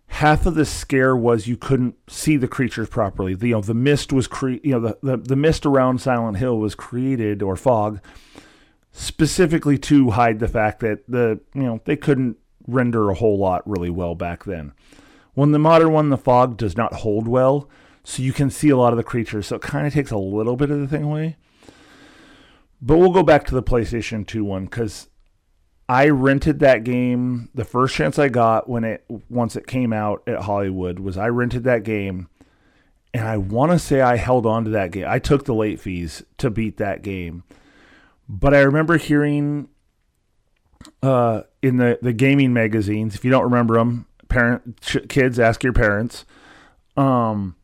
[0.07, 3.35] half of the scare was you couldn't see the creatures properly.
[3.35, 6.39] The, you know, the mist was cre- you know the, the the mist around Silent
[6.39, 8.01] Hill was created or fog
[8.93, 13.69] specifically to hide the fact that the you know they couldn't render a whole lot
[13.69, 14.73] really well back then.
[15.35, 17.69] When the modern one, the fog does not hold well
[18.09, 19.49] so you can see a lot of the creatures.
[19.49, 21.37] So it kind of takes a little bit of the thing away.
[22.81, 25.09] But we'll go back to the PlayStation 2 one because
[25.89, 27.49] I rented that game.
[27.53, 31.29] The first chance I got when it once it came out at Hollywood was I
[31.31, 32.29] rented that game,
[33.13, 35.07] and I want to say I held on to that game.
[35.09, 37.43] I took the late fees to beat that game,
[38.29, 39.69] but I remember hearing
[41.03, 43.17] uh, in the the gaming magazines.
[43.17, 46.25] If you don't remember them, parent ch- kids ask your parents.
[46.97, 47.57] Um,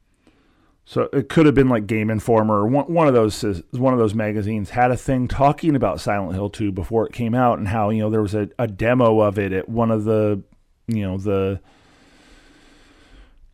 [0.92, 3.98] so it could have been like Game Informer or one, one of those one of
[3.98, 7.68] those magazines had a thing talking about Silent Hill 2 before it came out and
[7.68, 10.42] how you know there was a, a demo of it at one of the
[10.88, 11.60] you know the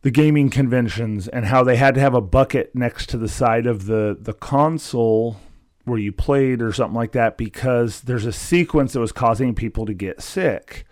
[0.01, 3.65] the gaming conventions and how they had to have a bucket next to the side
[3.65, 5.37] of the the console
[5.85, 9.85] where you played or something like that because there's a sequence that was causing people
[9.85, 10.85] to get sick.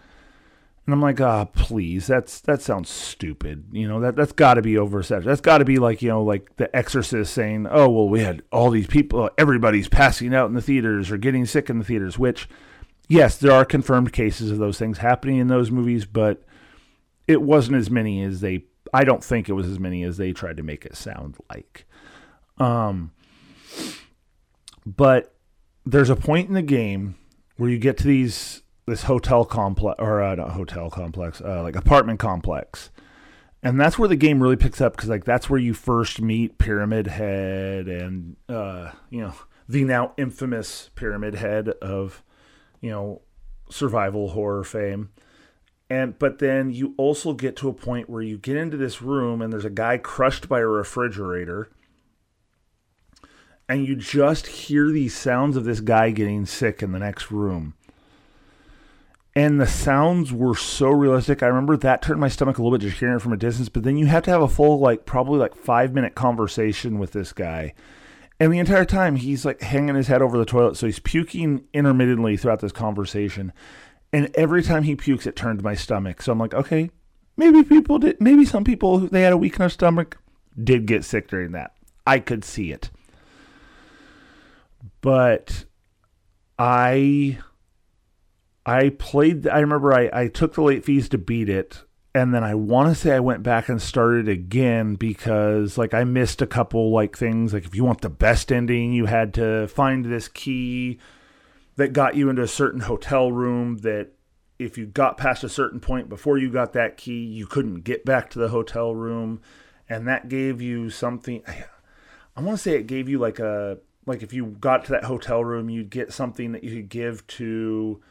[0.88, 3.66] And I'm like, ah, please, that's that sounds stupid.
[3.74, 5.26] You know, that that's got to be oversaturated.
[5.26, 8.42] That's got to be like you know, like The Exorcist saying, oh well, we had
[8.54, 12.18] all these people, everybody's passing out in the theaters or getting sick in the theaters.
[12.18, 12.48] Which,
[13.10, 16.42] yes, there are confirmed cases of those things happening in those movies, but
[17.28, 18.64] it wasn't as many as they.
[18.94, 21.86] I don't think it was as many as they tried to make it sound like.
[22.60, 23.12] Um,
[24.86, 25.36] but
[25.86, 27.16] there's a point in the game
[27.58, 31.76] where you get to these this hotel complex or uh, not hotel complex, uh, like
[31.76, 32.90] apartment complex,
[33.62, 36.58] and that's where the game really picks up because like that's where you first meet
[36.58, 39.34] Pyramid Head and uh, you know
[39.68, 42.24] the now infamous Pyramid Head of
[42.82, 43.22] you know
[43.70, 45.10] survival horror fame.
[45.90, 49.42] And but then you also get to a point where you get into this room
[49.42, 51.70] and there's a guy crushed by a refrigerator
[53.70, 57.74] and you just hear these sounds of this guy getting sick in the next room.
[59.38, 61.44] And the sounds were so realistic.
[61.44, 63.70] I remember that turned my stomach a little bit just hearing it from a distance.
[63.70, 67.12] But then you have to have a full, like, probably like five minute conversation with
[67.12, 67.76] this guy.
[68.40, 70.76] And the entire time he's like hanging his head over the toilet.
[70.78, 73.54] So he's puking intermittently throughout this conversation.
[74.12, 76.24] And every time he pukes, it turned my stomach.
[76.24, 76.90] So I'm like, okay,
[77.36, 80.18] maybe people did, maybe some people, they had a weak enough stomach,
[80.62, 81.76] did get sick during that.
[82.08, 82.90] I could see it
[85.02, 85.66] but
[86.60, 87.38] I
[88.68, 92.44] I played I remember I, I took the late fees to beat it and then
[92.44, 96.48] I want to say I went back and started again because like I missed a
[96.48, 100.28] couple like things like if you want the best ending you had to find this
[100.28, 101.00] key
[101.78, 104.10] that got you into a certain hotel room that
[104.60, 108.04] if you got past a certain point before you got that key you couldn't get
[108.04, 109.40] back to the hotel room
[109.88, 111.42] and that gave you something
[112.36, 115.04] I, want to say it gave you like a like if you got to that
[115.04, 118.02] hotel room, you'd get something that you could give to.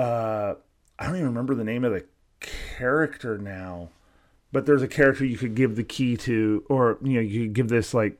[0.00, 0.54] Uh,
[0.98, 2.06] I don't even remember the name of the
[2.40, 3.90] character now,
[4.50, 7.52] but there's a character you could give the key to, or you know, you could
[7.52, 8.18] give this like,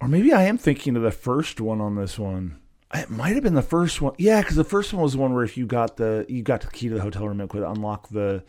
[0.00, 2.58] or maybe I am thinking of the first one on this one.
[2.92, 5.32] It might have been the first one, yeah, because the first one was the one
[5.32, 7.62] where if you got the you got the key to the hotel room, it could
[7.62, 8.42] unlock the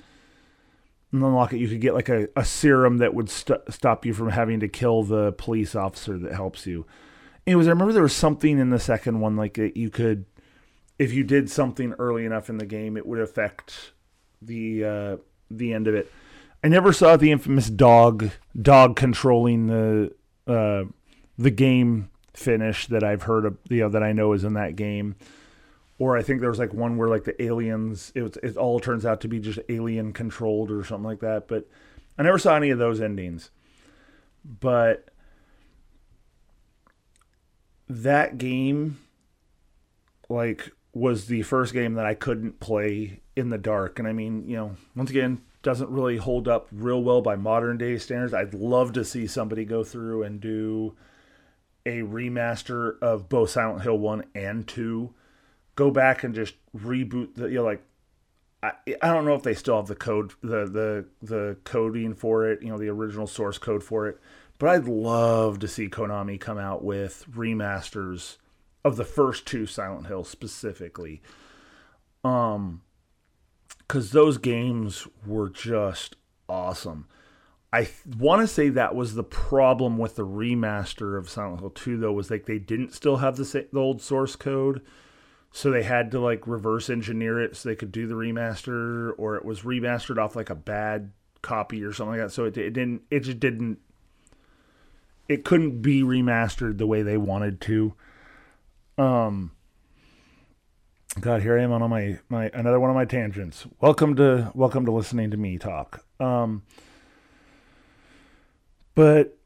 [1.12, 4.30] unlock it, you could get like a, a serum that would st- stop you from
[4.30, 6.88] having to kill the police officer that helps you.
[7.46, 10.26] Anyways, I remember there was something in the second one like that you could,
[10.98, 13.92] if you did something early enough in the game, it would affect
[14.42, 15.18] the uh,
[15.50, 16.12] the end of it.
[16.64, 20.16] I never saw the infamous dog dog controlling the
[20.48, 20.86] uh,
[21.38, 24.76] the game finish that I've heard of, you know, that I know is in that
[24.76, 25.16] game
[25.98, 28.80] or I think there was like one where like the aliens it was, it all
[28.80, 31.48] turns out to be just alien controlled or something like that.
[31.48, 31.68] But
[32.18, 33.52] I never saw any of those endings.
[34.44, 35.10] But
[37.88, 39.00] that game
[40.28, 44.00] like was the first game that I couldn't play in the dark.
[44.00, 47.78] And I mean, you know, once again, doesn't really hold up real well by modern
[47.78, 48.34] day standards.
[48.34, 50.96] I'd love to see somebody go through and do
[51.86, 55.14] a remaster of both Silent Hill 1 and 2
[55.76, 57.84] go back and just reboot the you know like
[58.64, 62.50] I, I don't know if they still have the code the the the coding for
[62.50, 64.20] it you know the original source code for it
[64.58, 68.38] but I'd love to see Konami come out with remasters
[68.86, 71.22] of the first two Silent Hill specifically
[72.24, 72.82] um
[73.90, 76.16] cuz those games were just
[76.48, 77.08] awesome.
[77.74, 81.98] I want to say that was the problem with the remaster of Silent Hill 2
[81.98, 84.82] though was like they didn't still have the, the old source code.
[85.52, 89.36] So they had to like reverse engineer it so they could do the remaster or
[89.36, 91.12] it was remastered off like a bad
[91.42, 92.34] copy or something like that.
[92.34, 93.80] So it, it didn't it just didn't
[95.28, 97.94] it couldn't be remastered the way they wanted to
[98.98, 99.52] um
[101.20, 104.86] god here i am on my my another one of my tangents welcome to welcome
[104.86, 106.64] to listening to me talk um
[108.96, 109.38] but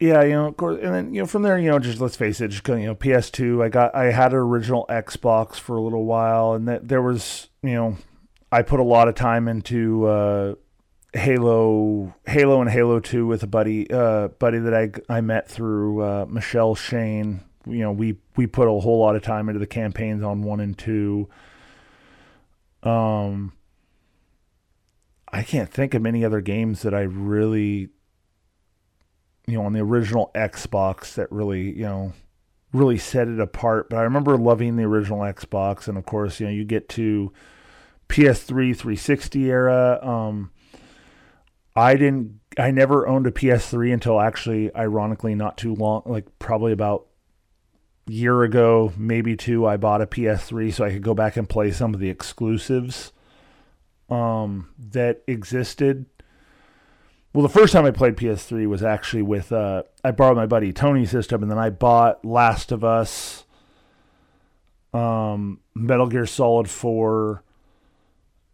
[0.00, 2.14] yeah, you know, of course, and then you know from there, you know, just let's
[2.14, 3.64] face it, just you know, PS2.
[3.64, 7.48] I got I had an original Xbox for a little while, and that there was
[7.62, 7.96] you know,
[8.52, 10.54] I put a lot of time into uh,
[11.14, 16.02] Halo, Halo, and Halo Two with a buddy, uh, buddy that I I met through
[16.02, 17.40] uh, Michelle Shane.
[17.68, 20.60] You know, we we put a whole lot of time into the campaigns on one
[20.60, 21.28] and two.
[22.82, 23.52] Um,
[25.30, 27.90] I can't think of many other games that I really
[29.48, 32.12] you know on the original Xbox that really you know
[32.72, 33.88] really set it apart.
[33.90, 37.32] But I remember loving the original Xbox, and of course you know you get to
[38.08, 39.98] PS3 360 era.
[40.02, 40.50] Um,
[41.74, 42.40] I didn't.
[42.58, 47.07] I never owned a PS3 until actually, ironically, not too long, like probably about
[48.08, 51.70] year ago, maybe two, I bought a PS3 so I could go back and play
[51.70, 53.12] some of the exclusives
[54.08, 56.06] um, that existed.
[57.32, 60.72] Well, the first time I played PS3 was actually with uh, I borrowed my buddy
[60.72, 63.44] Tony's system, and then I bought Last of Us,
[64.94, 67.44] um, Metal Gear Solid Four,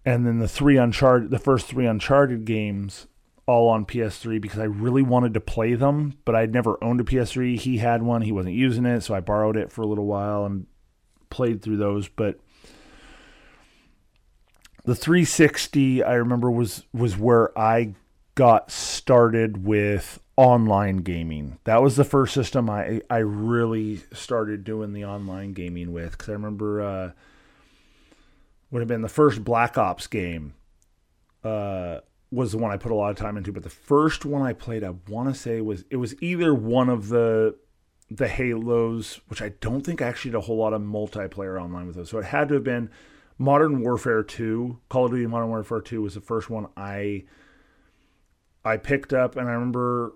[0.04, 3.06] and then the three Uncharted, the first three Uncharted games,
[3.46, 7.04] all on PS3 because I really wanted to play them, but I'd never owned a
[7.04, 7.58] PS3.
[7.58, 10.46] He had one, he wasn't using it, so I borrowed it for a little while
[10.46, 10.66] and
[11.30, 12.08] played through those.
[12.08, 12.38] But
[14.84, 17.94] the 360, I remember was was where I
[18.34, 21.58] got started with online gaming.
[21.64, 26.30] That was the first system I I really started doing the online gaming with because
[26.30, 27.10] I remember uh,
[28.70, 30.54] would have been the first Black Ops game.
[31.42, 32.00] Uh,
[32.34, 34.52] was the one I put a lot of time into, but the first one I
[34.52, 37.56] played, I want to say was it was either one of the
[38.10, 41.86] the Halos, which I don't think I actually did a whole lot of multiplayer online
[41.86, 42.10] with those.
[42.10, 42.90] So it had to have been
[43.38, 44.78] Modern Warfare 2.
[44.88, 47.24] Call of Duty Modern Warfare 2 was the first one I
[48.64, 50.14] I picked up and I remember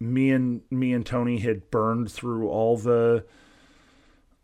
[0.00, 3.24] me and me and Tony had burned through all the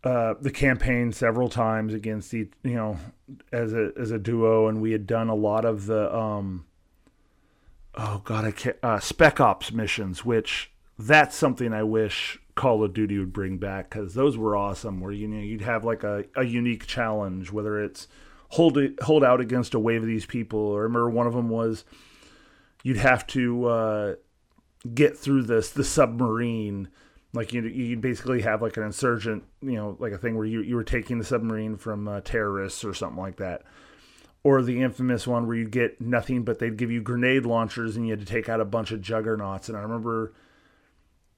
[0.03, 2.97] uh, the campaign several times against the you know
[3.51, 6.65] as a as a duo and we had done a lot of the um
[7.95, 12.93] oh god, I can't, uh, Spec Ops missions, which that's something I wish Call of
[12.93, 14.99] Duty would bring back because those were awesome.
[14.99, 18.07] Where you know you'd have like a, a unique challenge, whether it's
[18.49, 20.59] hold it, hold out against a wave of these people.
[20.59, 21.85] Or remember one of them was
[22.83, 24.15] you'd have to uh,
[24.93, 26.89] get through this the submarine.
[27.31, 30.61] Like you, you'd basically have like an insurgent, you know, like a thing where you,
[30.61, 33.61] you were taking the submarine from uh, terrorists or something like that
[34.43, 38.05] or the infamous one where you get nothing but they'd give you grenade launchers and
[38.05, 39.67] you had to take out a bunch of juggernauts.
[39.67, 40.33] And i remember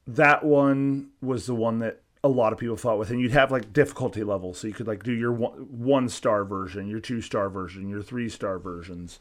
[0.08, 3.10] that one was the one that a lot of people fought with.
[3.10, 4.60] And you'd have like difficulty levels.
[4.60, 8.30] So you could like do your one, star version your two star version your three
[8.30, 9.20] star versions.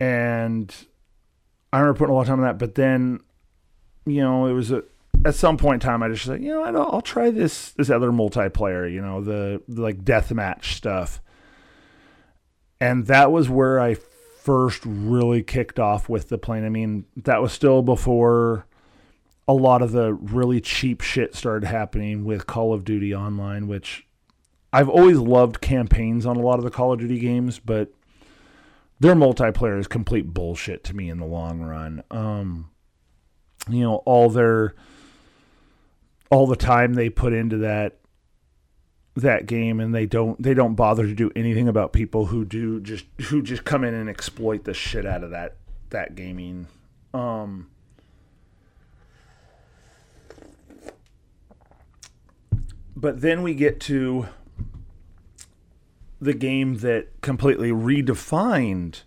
[0.00, 0.74] And
[1.72, 3.20] i remember putting a lot of time on that but then
[4.06, 4.82] you know it was a
[5.24, 7.90] at some point in time i just said you know I'll, I'll try this this
[7.90, 11.20] other multiplayer you know the, the like deathmatch stuff
[12.80, 16.64] and that was where I first really kicked off with the plane.
[16.64, 18.66] I mean, that was still before
[19.46, 24.06] a lot of the really cheap shit started happening with Call of Duty Online, which
[24.72, 27.90] I've always loved campaigns on a lot of the Call of Duty games, but
[29.00, 32.02] their multiplayer is complete bullshit to me in the long run.
[32.10, 32.70] Um,
[33.68, 34.74] you know, all their
[36.30, 37.97] all the time they put into that
[39.20, 42.80] that game and they don't they don't bother to do anything about people who do
[42.80, 45.56] just who just come in and exploit the shit out of that
[45.90, 46.66] that gaming.
[47.14, 47.68] Um
[52.96, 54.26] but then we get to
[56.20, 59.02] the game that completely redefined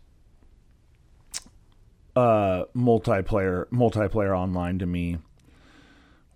[2.15, 5.17] uh multiplayer multiplayer online to me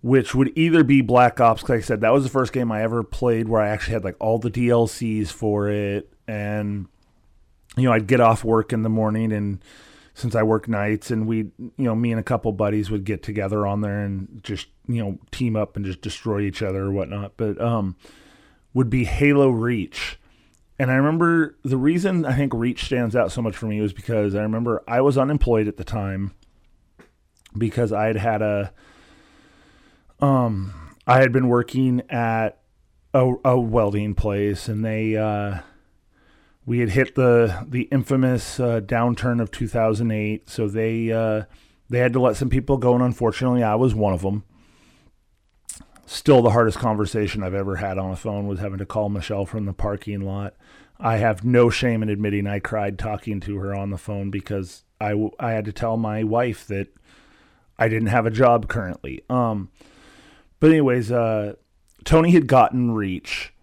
[0.05, 1.63] which would either be Black Ops.
[1.63, 4.03] Like I said, that was the first game I ever played where I actually had
[4.03, 6.85] like all the DLCs for it, and
[7.75, 9.63] you know I'd get off work in the morning, and
[10.13, 13.23] since I work nights, and we, you know, me and a couple buddies would get
[13.23, 16.91] together on there and just you know team up and just destroy each other or
[16.91, 17.31] whatnot.
[17.35, 17.95] But um,
[18.75, 20.19] would be Halo Reach.
[20.77, 23.91] And I remember the reason I think Reach stands out so much for me was
[23.91, 26.35] because I remember I was unemployed at the time
[27.57, 28.71] because I had had a
[30.19, 30.73] um,
[31.07, 32.59] I had been working at
[33.13, 35.59] a, a welding place, and they uh,
[36.65, 40.49] we had hit the the infamous uh, downturn of 2008.
[40.49, 41.43] So they uh,
[41.89, 44.43] they had to let some people go, and unfortunately, I was one of them.
[46.07, 49.45] Still, the hardest conversation I've ever had on a phone was having to call Michelle
[49.45, 50.53] from the parking lot.
[50.99, 54.83] I have no shame in admitting I cried talking to her on the phone because
[55.01, 56.87] I, I had to tell my wife that
[57.77, 59.23] I didn't have a job currently.
[59.29, 59.69] Um,
[60.59, 61.53] but anyways, uh,
[62.03, 63.53] Tony had gotten Reach,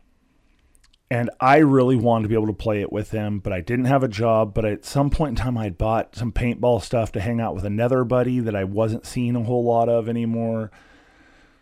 [1.10, 3.84] and I really wanted to be able to play it with him, but I didn't
[3.84, 4.54] have a job.
[4.54, 7.54] But at some point in time, I had bought some paintball stuff to hang out
[7.54, 10.70] with another buddy that I wasn't seeing a whole lot of anymore.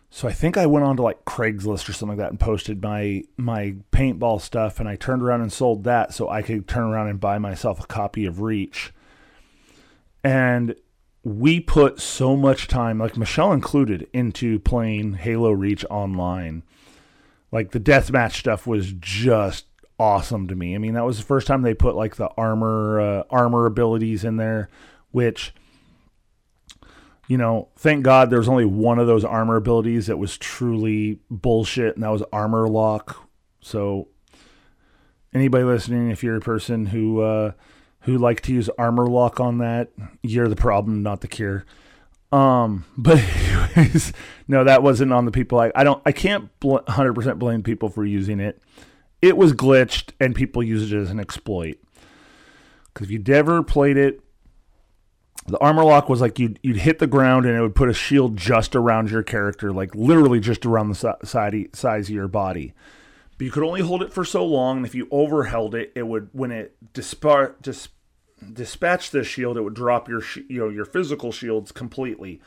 [0.09, 2.81] So I think I went on to like Craigslist or something like that and posted
[2.81, 6.83] my my paintball stuff, and I turned around and sold that so I could turn
[6.83, 8.93] around and buy myself a copy of Reach.
[10.23, 10.75] And
[11.23, 16.63] we put so much time, like Michelle included, into playing Halo Reach online.
[17.51, 19.65] Like the deathmatch stuff was just
[19.99, 20.73] awesome to me.
[20.73, 24.23] I mean, that was the first time they put like the armor uh, armor abilities
[24.23, 24.69] in there,
[25.11, 25.53] which
[27.27, 31.95] you know, thank God there's only one of those armor abilities that was truly bullshit,
[31.95, 33.29] and that was armor lock.
[33.61, 34.09] So,
[35.33, 37.51] anybody listening, if you're a person who uh,
[38.01, 39.89] who like to use armor lock on that,
[40.23, 41.65] you're the problem, not the cure.
[42.31, 44.13] Um, but anyways,
[44.47, 45.59] no, that wasn't on the people.
[45.59, 46.49] I, I don't, I can't
[46.87, 48.61] hundred percent blame people for using it.
[49.21, 51.77] It was glitched, and people used it as an exploit.
[52.93, 54.21] Because if you'd ever played it
[55.47, 57.93] the armor lock was like you'd, you'd hit the ground and it would put a
[57.93, 62.73] shield just around your character, like literally just around the side, size of your body.
[63.41, 66.03] But you could only hold it for so long, and if you overheld it, it
[66.03, 67.89] would when it dispar, dis,
[68.53, 72.39] dispatched the shield, it would drop your you know your physical shields completely.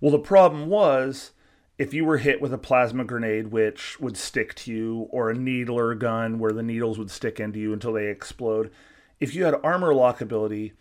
[0.00, 1.32] Well, the problem was
[1.78, 5.34] if you were hit with a plasma grenade, which would stick to you, or a
[5.34, 8.70] needle or a gun where the needles would stick into you until they explode.
[9.18, 10.74] If you had armor lock ability,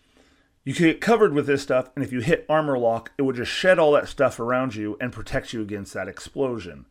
[0.63, 3.37] you could get covered with this stuff, and if you hit armor lock, it would
[3.37, 6.85] just shed all that stuff around you and protect you against that explosion.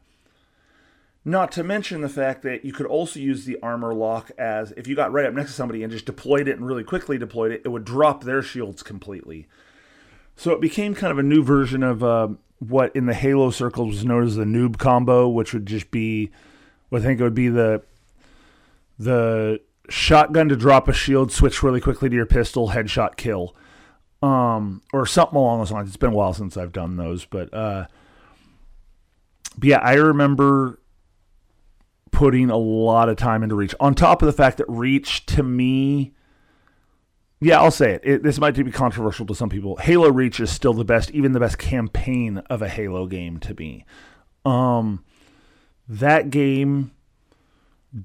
[1.29, 4.87] Not to mention the fact that you could also use the armor lock as if
[4.87, 7.53] you got right up next to somebody and just deployed it and really quickly deployed
[7.53, 9.47] it, it would drop their shields completely.
[10.37, 12.29] So it became kind of a new version of uh,
[12.61, 16.31] what in the Halo circles was known as the noob combo, which would just be,
[16.91, 17.83] I think it would be the
[18.99, 19.61] the
[19.91, 23.55] shotgun to drop a shield, switch really quickly to your pistol, headshot kill,
[24.23, 25.89] um, or something along those lines.
[25.89, 27.87] It's been a while since I've done those, but uh,
[29.59, 30.79] but yeah, I remember
[32.11, 33.75] putting a lot of time into Reach.
[33.81, 36.13] On top of the fact that Reach to me,
[37.41, 38.01] yeah, I'll say it.
[38.05, 38.23] it.
[38.23, 39.77] This might be controversial to some people.
[39.77, 43.55] Halo Reach is still the best, even the best campaign of a Halo game to
[43.55, 43.85] me.
[44.45, 45.05] Um,
[45.89, 46.93] that game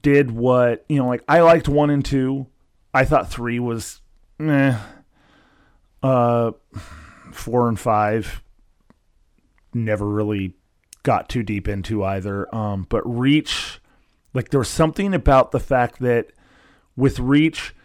[0.01, 2.47] did what you know like i liked one and two
[2.93, 4.01] i thought three was
[4.39, 4.79] meh
[6.01, 6.51] uh
[7.31, 8.41] four and five
[9.73, 10.53] never really
[11.03, 13.81] got too deep into either um but reach
[14.33, 16.31] like there was something about the fact that
[16.95, 17.75] with reach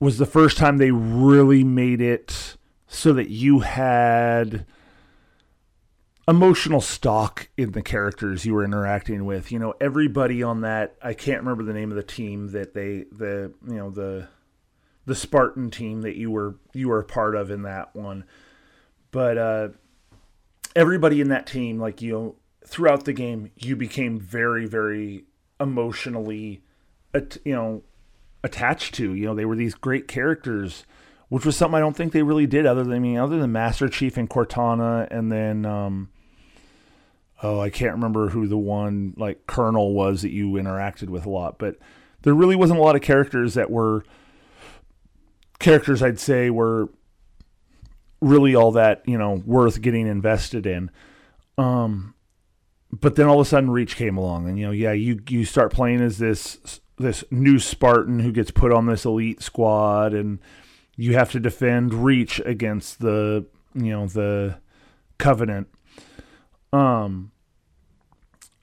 [0.00, 2.56] was the first time they really made it
[2.86, 4.66] so that you had
[6.28, 9.50] emotional stock in the characters you were interacting with.
[9.50, 13.04] You know, everybody on that I can't remember the name of the team that they
[13.12, 14.28] the you know the
[15.04, 18.24] the Spartan team that you were you were a part of in that one.
[19.10, 19.68] But uh
[20.74, 25.24] everybody in that team like you know throughout the game you became very very
[25.62, 26.62] emotionally
[27.44, 27.82] you know
[28.44, 29.14] attached to.
[29.14, 30.84] You know, they were these great characters
[31.32, 33.52] which was something I don't think they really did other than I mean other than
[33.52, 36.10] Master Chief and Cortana and then um,
[37.42, 41.30] oh I can't remember who the one like Colonel was that you interacted with a
[41.30, 41.78] lot but
[42.20, 44.04] there really wasn't a lot of characters that were
[45.58, 46.90] characters I'd say were
[48.20, 50.90] really all that you know worth getting invested in
[51.56, 52.14] um
[52.92, 55.44] but then all of a sudden Reach came along and you know yeah you you
[55.44, 60.38] start playing as this this new Spartan who gets put on this elite squad and
[60.96, 64.58] you have to defend reach against the you know the
[65.18, 65.68] covenant.
[66.72, 67.32] Um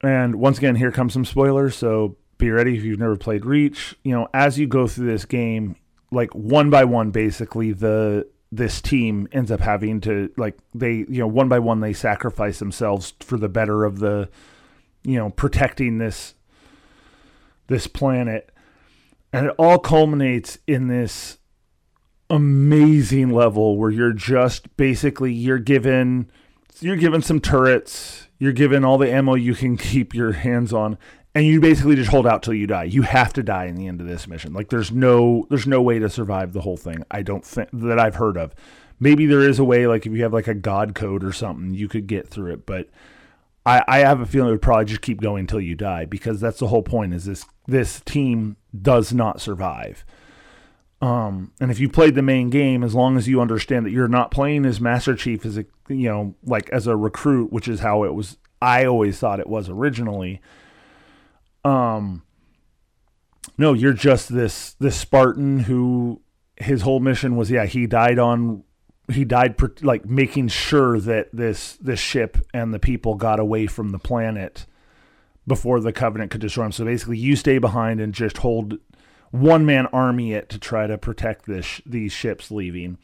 [0.02, 3.96] and once again here comes some spoilers so be ready if you've never played reach.
[4.04, 5.76] You know as you go through this game
[6.12, 11.20] like one by one basically the this team ends up having to like they you
[11.20, 14.28] know one by one they sacrifice themselves for the better of the
[15.04, 16.34] you know protecting this
[17.70, 18.52] this planet.
[19.32, 21.38] And it all culminates in this
[22.30, 26.30] amazing level where you're just basically you're given
[26.82, 30.98] you're given some turrets, you're given all the ammo you can keep your hands on,
[31.36, 32.86] and you basically just hold out till you die.
[32.86, 34.54] You have to die in the end of this mission.
[34.54, 37.04] Like there's no there's no way to survive the whole thing.
[37.12, 38.54] I don't think that I've heard of.
[39.00, 41.74] Maybe there is a way, like if you have like a god code or something,
[41.74, 42.90] you could get through it, but
[43.66, 46.42] I, I have a feeling it would probably just keep going until you die because
[46.42, 50.04] that's the whole point is this this team does not survive.
[51.02, 54.10] Um, and if you played the main game, as long as you understand that you're
[54.10, 57.82] not playing as Master Chief as a you know like as a recruit, which is
[57.82, 58.38] how it was.
[58.62, 60.42] I always thought it was originally.
[61.70, 62.24] Um,
[63.58, 66.22] no, you're just this this Spartan who
[66.58, 68.64] his whole mission was yeah he died on
[69.12, 73.68] he died per, like making sure that this this ship and the people got away
[73.68, 74.66] from the planet
[75.48, 76.72] before the covenant could destroy them.
[76.72, 78.78] So basically, you stay behind and just hold
[79.32, 82.98] one man army it to try to protect this these ships leaving.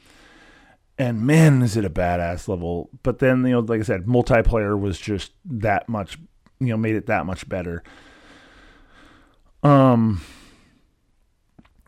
[0.97, 2.89] And man, is it a badass level!
[3.03, 6.17] But then you know, like I said, multiplayer was just that much,
[6.59, 7.83] you know, made it that much better.
[9.65, 10.21] Um,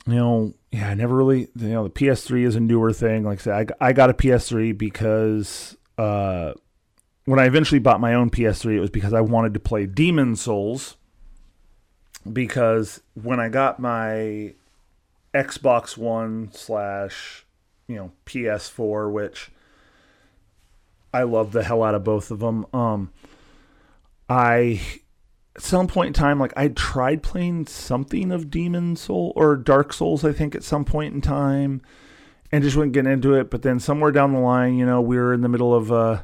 [0.08, 3.24] you know, yeah, I never really, you know, the PS3 is a newer thing.
[3.24, 6.54] Like I said, I, I got a PS3 because uh,
[7.26, 10.42] when I eventually bought my own PS3, it was because I wanted to play Demon's
[10.42, 10.96] Souls.
[12.32, 14.56] Because when I got my
[15.36, 17.46] Xbox One slash,
[17.88, 19.52] you know, PS4, which
[21.14, 22.66] I love the hell out of both of them.
[22.74, 23.12] Um,
[24.28, 24.82] I
[25.58, 29.92] at some point in time, like I tried playing something of Demon Soul or Dark
[29.92, 31.82] Souls, I think, at some point in time,
[32.52, 33.50] and just wouldn't get into it.
[33.50, 36.22] But then somewhere down the line, you know, we were in the middle of, uh,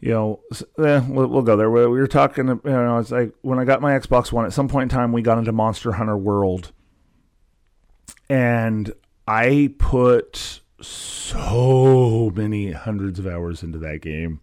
[0.00, 0.40] you know,
[0.78, 1.70] eh, we'll, we'll, go there.
[1.70, 4.52] We, we were talking, you know, it's like when I got my Xbox One, at
[4.52, 6.72] some point in time, we got into Monster Hunter World,
[8.28, 8.92] and
[9.28, 14.40] I put so many hundreds of hours into that game.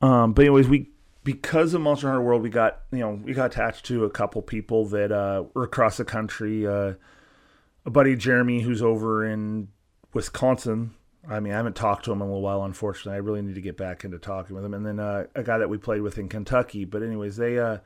[0.00, 0.88] Um, but anyways, we
[1.26, 4.40] because of Monster Hunter World, we got you know we got attached to a couple
[4.42, 6.64] people that uh, were across the country.
[6.64, 6.94] Uh,
[7.84, 9.66] a buddy Jeremy who's over in
[10.14, 10.94] Wisconsin.
[11.28, 12.62] I mean, I haven't talked to him in a little while.
[12.62, 14.72] Unfortunately, I really need to get back into talking with him.
[14.72, 16.84] And then uh, a guy that we played with in Kentucky.
[16.84, 17.78] But anyways, they uh,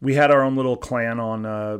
[0.00, 1.78] we had our own little clan on, uh,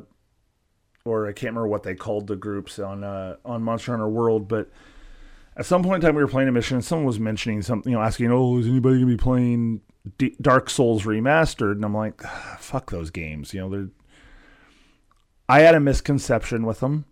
[1.05, 4.47] or I can't remember what they called the groups on uh, on Monster Hunter World,
[4.47, 4.71] but
[5.57, 7.91] at some point in time we were playing a mission and someone was mentioning something,
[7.91, 9.81] you know, asking, "Oh, is anybody gonna be playing
[10.19, 12.23] D- Dark Souls remastered?" And I'm like,
[12.59, 13.69] "Fuck those games," you know.
[13.69, 13.89] They're.
[15.49, 17.07] I had a misconception with them,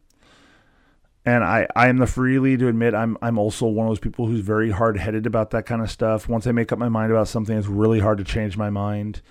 [1.24, 4.26] and I I am the freely to admit I'm I'm also one of those people
[4.26, 6.28] who's very hard headed about that kind of stuff.
[6.28, 9.22] Once I make up my mind about something, it's really hard to change my mind.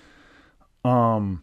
[0.84, 1.42] Um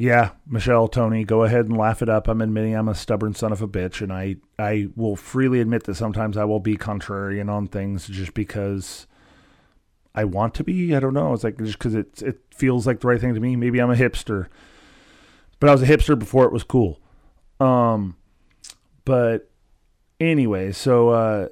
[0.00, 2.26] yeah, Michelle, Tony, go ahead and laugh it up.
[2.26, 5.84] I'm admitting I'm a stubborn son of a bitch, and I, I will freely admit
[5.84, 9.06] that sometimes I will be contrarian on things just because
[10.14, 10.94] I want to be.
[10.94, 11.32] I don't know.
[11.32, 13.56] It's like just because it it feels like the right thing to me.
[13.56, 14.48] Maybe I'm a hipster,
[15.58, 17.00] but I was a hipster before it was cool.
[17.60, 18.16] Um,
[19.04, 19.50] but
[20.18, 21.48] anyway, so uh,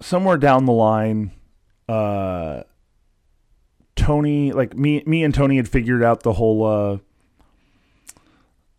[0.00, 1.32] somewhere down the line,
[1.88, 2.62] uh,
[3.94, 6.98] Tony, like me, me and Tony had figured out the whole uh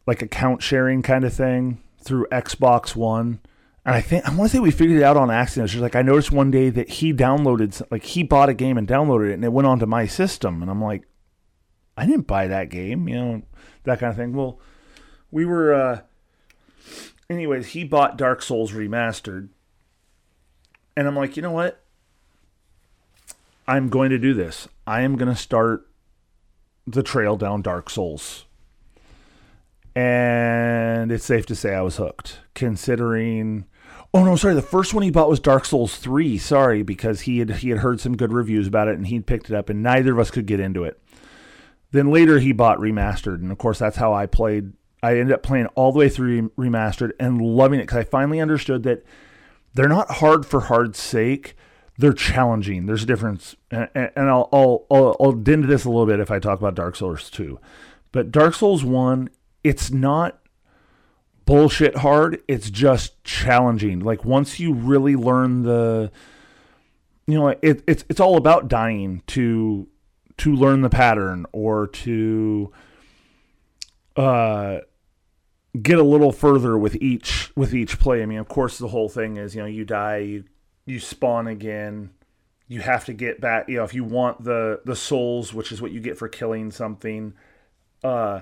[0.08, 3.40] like account sharing kind of thing through Xbox One.
[3.90, 5.72] And I think I want to say we figured it out on accident.
[5.72, 8.88] Just like I noticed one day that he downloaded like he bought a game and
[8.88, 11.08] downloaded it and it went onto my system and I'm like
[11.98, 13.42] I didn't buy that game, you know,
[13.86, 14.34] that kind of thing.
[14.34, 14.60] Well,
[15.32, 16.02] we were uh
[17.32, 19.50] anyways, he bought Dark Souls remastered.
[20.96, 21.84] And I'm like, "You know what?
[23.68, 24.68] I'm going to do this.
[24.86, 25.90] I am going to start
[26.86, 28.46] the trail down Dark Souls
[29.96, 33.66] and it's safe to say I was hooked, considering.
[34.14, 34.56] Oh no, sorry.
[34.56, 36.38] The first one he bought was Dark Souls three.
[36.38, 39.50] Sorry, because he had he had heard some good reviews about it and he'd picked
[39.50, 41.00] it up, and neither of us could get into it.
[41.92, 44.74] Then later he bought remastered, and of course that's how I played.
[45.02, 48.42] I ended up playing all the way through remastered and loving it because I finally
[48.42, 49.04] understood that
[49.74, 51.56] they're not hard for hard's sake.
[51.98, 52.86] They're challenging.
[52.86, 56.40] There's a difference, and, I'll, I'll I'll I'll into this a little bit if I
[56.40, 57.60] talk about Dark Souls two.
[58.12, 59.30] But Dark Souls one
[59.64, 60.40] it's not
[61.50, 62.44] bullshit hard.
[62.48, 64.02] It's just challenging.
[64.02, 66.12] Like once you really learn the,
[67.26, 69.88] you know, it, it's it's all about dying to
[70.38, 72.72] to learn the pattern or to
[74.16, 74.80] uh
[75.82, 78.22] get a little further with each with each play.
[78.22, 80.44] I mean, of course, the whole thing is you know you die, you
[80.86, 82.12] you spawn again.
[82.68, 83.68] You have to get back.
[83.68, 86.70] You know, if you want the the souls, which is what you get for killing
[86.70, 87.34] something,
[88.04, 88.42] uh,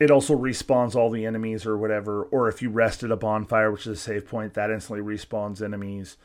[0.00, 2.24] it also respawns all the enemies or whatever.
[2.24, 5.62] Or if you rest at a bonfire, which is a save point, that instantly respawns
[5.62, 6.16] enemies.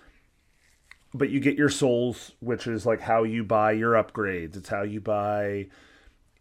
[1.13, 4.55] But you get your souls, which is like how you buy your upgrades.
[4.55, 5.67] It's how you buy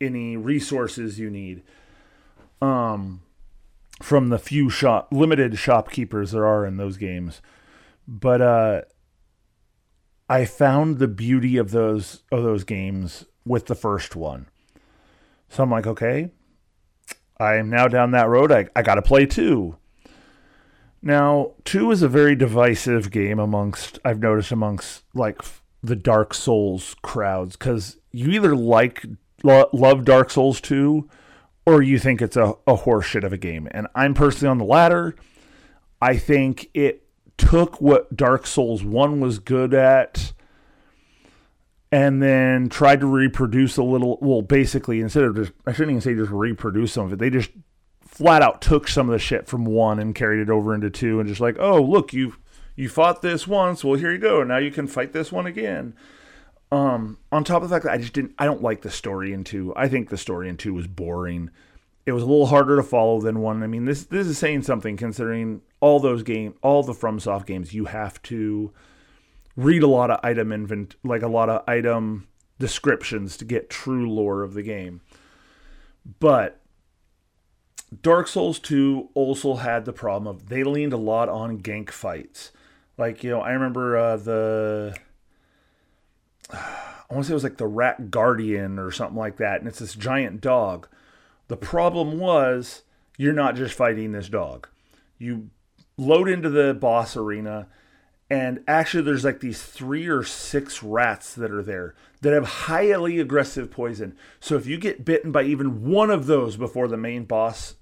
[0.01, 1.63] any resources you need.
[2.63, 3.23] Um,
[4.01, 7.43] from the few shop limited shopkeepers there are in those games.
[8.07, 8.83] But uh,
[10.29, 14.47] I found the beauty of those of those games with the first one.
[15.49, 16.31] So I'm like, okay,
[17.39, 18.53] I am now down that road.
[18.53, 19.77] I, I got to play two.
[21.03, 25.43] Now, two is a very divisive game amongst, I've noticed amongst like
[25.83, 29.05] the Dark Souls crowds because you either like,
[29.43, 31.09] lo- love Dark Souls 2
[31.67, 33.69] or you think it's a, a horseshit of a game.
[33.71, 35.15] And I'm personally on the latter.
[36.01, 37.07] I think it
[37.37, 40.34] took what Dark Souls 1 was good at
[41.93, 44.19] and then tried to reproduce a little.
[44.21, 47.31] Well, basically, instead of just, I shouldn't even say just reproduce some of it, they
[47.31, 47.51] just
[48.01, 51.21] flat out took some of the shit from one and carried it over into two,
[51.21, 52.35] and just like, oh, look, you
[52.77, 55.95] you fought this once, well, here you go, now you can fight this one again.
[56.73, 59.33] Um, on top of the fact that I just didn't, I don't like the story
[59.33, 59.73] in two.
[59.77, 61.51] I think the story in two was boring.
[62.07, 63.63] it was a little harder to follow than one.
[63.63, 67.73] I mean, this this is saying something considering all those game, all the FromSoft games.
[67.75, 68.73] You have to
[69.57, 72.29] read a lot of item invent, like a lot of item
[72.59, 75.01] descriptions to get true lore of the game.
[76.21, 76.61] But
[78.03, 82.53] Dark Souls 2 also had the problem of they leaned a lot on gank fights.
[82.97, 84.97] Like, you know, I remember uh, the.
[86.53, 89.61] I want to say it was like the Rat Guardian or something like that.
[89.61, 90.89] And it's this giant dog.
[91.49, 92.83] The problem was
[93.19, 94.69] you're not just fighting this dog.
[95.19, 95.51] You
[95.99, 97.69] load into the boss arena,
[98.31, 103.21] and actually, there's like these three or six rats that are there that have highly
[103.21, 104.17] aggressive poison.
[104.41, 107.75] So if you get bitten by even one of those before the main boss,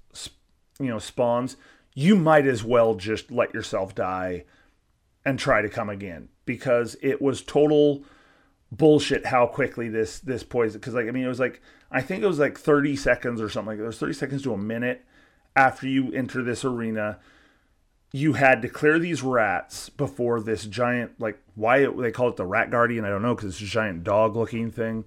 [0.79, 1.55] you know, spawns,
[1.95, 4.43] you might as well just let yourself die
[5.23, 8.03] and try to come again because it was total
[8.71, 12.23] bullshit how quickly this this poison because like I mean it was like I think
[12.23, 13.83] it was like 30 seconds or something like that.
[13.83, 15.05] It was 30 seconds to a minute
[15.55, 17.19] after you enter this arena.
[18.13, 22.45] You had to clear these rats before this giant like why they call it the
[22.45, 25.03] rat guardian I don't know because it's a giant dog looking thing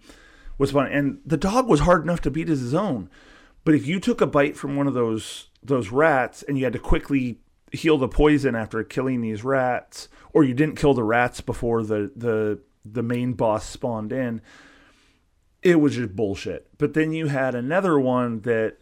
[0.59, 3.09] was fun and the dog was hard enough to beat as his own.
[3.65, 6.73] But if you took a bite from one of those those rats and you had
[6.73, 7.41] to quickly
[7.73, 12.11] heal the poison after killing these rats, or you didn't kill the rats before the
[12.15, 14.41] the the main boss spawned in,
[15.63, 16.69] it was just bullshit.
[16.79, 18.79] But then you had another one that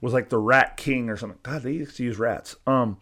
[0.00, 1.40] was like the Rat King or something.
[1.42, 2.54] God, they used to use rats.
[2.66, 2.98] Um,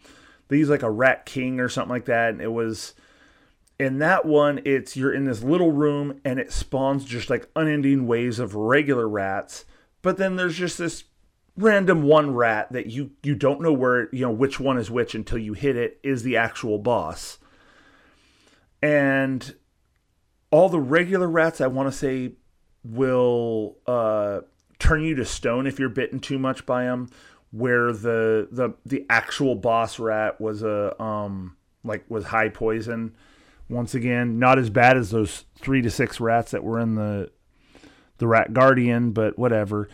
[0.47, 2.93] they use like a Rat King or something like that, and it was
[3.79, 4.61] in that one.
[4.65, 9.07] It's you're in this little room and it spawns just like unending waves of regular
[9.07, 9.65] rats.
[10.01, 11.03] But then there's just this
[11.57, 15.15] random one rat that you you don't know where you know which one is which
[15.15, 17.39] until you hit it is the actual boss
[18.81, 19.55] and
[20.51, 22.31] all the regular rats i want to say
[22.83, 24.39] will uh,
[24.79, 27.09] turn you to stone if you're bitten too much by them
[27.57, 33.15] where the the the actual boss rat was a um like was high poison
[33.69, 37.29] once again not as bad as those 3 to 6 rats that were in the
[38.17, 39.89] the rat guardian but whatever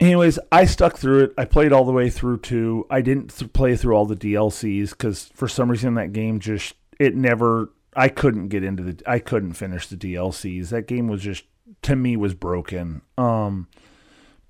[0.00, 1.34] anyways, I stuck through it.
[1.38, 2.86] I played all the way through two.
[2.90, 6.74] I didn't th- play through all the DLCs because for some reason that game just
[6.98, 7.70] it never.
[7.94, 9.02] I couldn't get into the.
[9.06, 10.70] I couldn't finish the DLCs.
[10.70, 11.44] That game was just
[11.82, 13.02] to me was broken.
[13.18, 13.68] Um,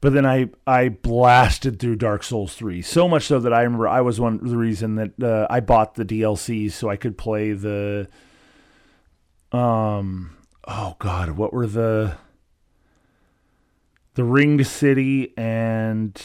[0.01, 3.87] but then I I blasted through Dark Souls three so much so that I remember
[3.87, 7.53] I was one the reason that uh, I bought the DLCs so I could play
[7.53, 8.09] the.
[9.53, 10.37] Um.
[10.67, 12.17] Oh God, what were the
[14.15, 16.21] the Ringed City, and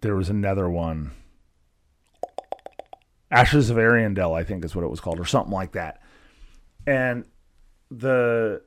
[0.00, 1.12] there was another one.
[3.30, 6.00] Ashes of Ariandel, I think is what it was called, or something like that.
[6.86, 7.24] And
[7.90, 8.62] the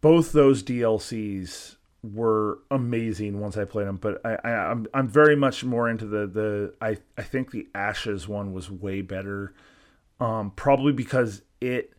[0.00, 1.76] both those DLCs
[2.12, 5.88] were amazing once I played them, but I, I am I'm, I'm very much more
[5.88, 9.54] into the the I I think the Ashes one was way better,
[10.20, 11.94] um, probably because it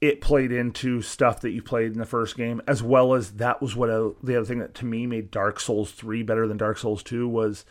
[0.00, 3.60] it played into stuff that you played in the first game, as well as that
[3.60, 6.56] was what a, the other thing that to me made Dark Souls three better than
[6.56, 7.64] Dark Souls two was.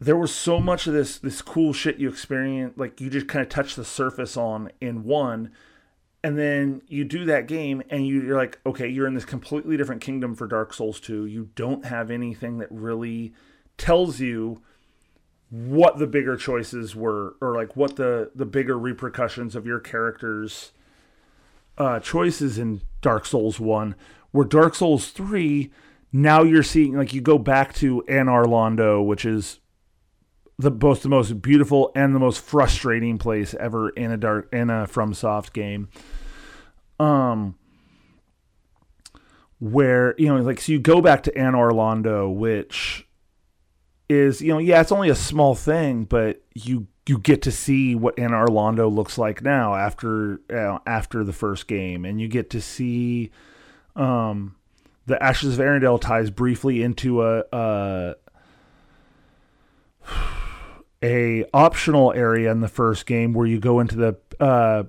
[0.00, 3.42] There was so much of this this cool shit you experience, like you just kind
[3.44, 5.52] of touch the surface on in one,
[6.24, 9.76] and then you do that game and you, you're like, okay, you're in this completely
[9.76, 11.26] different kingdom for Dark Souls two.
[11.26, 13.32] You don't have anything that really
[13.76, 14.62] tells you
[15.50, 20.72] what the bigger choices were or like what the the bigger repercussions of your characters
[21.78, 23.94] uh, choices in Dark Souls 1,
[24.30, 25.70] where Dark Souls 3,
[26.12, 29.58] now you're seeing, like, you go back to Anor Londo, which is
[30.58, 34.70] the both the most beautiful and the most frustrating place ever in a dark in
[34.70, 35.88] a FromSoft game.
[37.00, 37.56] Um,
[39.60, 43.06] where you know, like, so you go back to Anor Londo, which
[44.08, 47.94] is you know, yeah, it's only a small thing, but you you get to see
[47.94, 52.50] what Anor Londo looks like now after uh, after the first game, and you get
[52.50, 53.30] to see
[53.96, 54.56] um,
[55.06, 58.14] the Ashes of Ariandel ties briefly into a, a
[61.02, 64.84] a optional area in the first game where you go into the uh,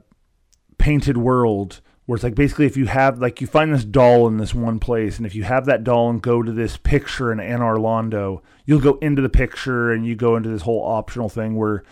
[0.78, 4.38] painted world where it's like basically if you have like you find this doll in
[4.38, 7.38] this one place and if you have that doll and go to this picture in
[7.38, 11.56] Anor Londo, you'll go into the picture and you go into this whole optional thing
[11.56, 11.84] where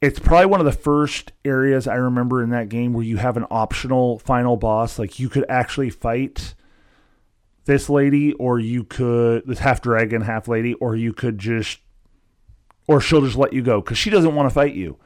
[0.00, 3.36] it's probably one of the first areas I remember in that game where you have
[3.36, 4.98] an optional final boss.
[4.98, 6.54] Like you could actually fight
[7.64, 11.80] this lady, or you could this half dragon, half lady, or you could just,
[12.88, 14.98] or she'll just let you go because she doesn't want to fight you.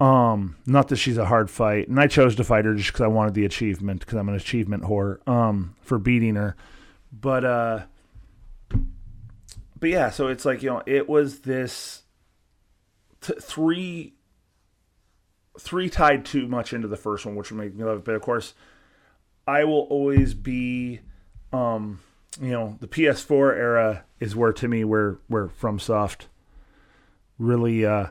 [0.00, 3.02] Um, not that she's a hard fight, and I chose to fight her just because
[3.02, 5.26] I wanted the achievement because I'm an achievement whore.
[5.28, 6.56] Um, for beating her,
[7.12, 7.82] but uh,
[9.78, 12.02] but yeah, so it's like you know, it was this
[13.20, 14.14] t- three
[15.58, 18.04] three tied too much into the first one, which would make me love it.
[18.04, 18.54] But of course,
[19.46, 21.00] I will always be,
[21.52, 22.00] um,
[22.40, 26.26] you know, the PS4 era is where to me where where FromSoft
[27.38, 28.08] really uh,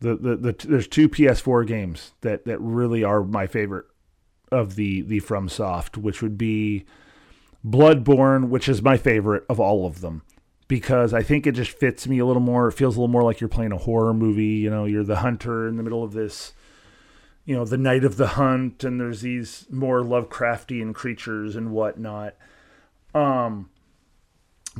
[0.00, 3.86] the, the the there's two PS4 games that that really are my favorite
[4.50, 6.84] of the the FromSoft, which would be
[7.66, 10.22] Bloodborne, which is my favorite of all of them
[10.68, 12.68] because I think it just fits me a little more.
[12.68, 14.44] It feels a little more like you're playing a horror movie.
[14.44, 16.52] You know, you're the hunter in the middle of this,
[17.46, 22.36] you know, the night of the hunt, and there's these more Lovecraftian creatures and whatnot.
[23.14, 23.70] Um,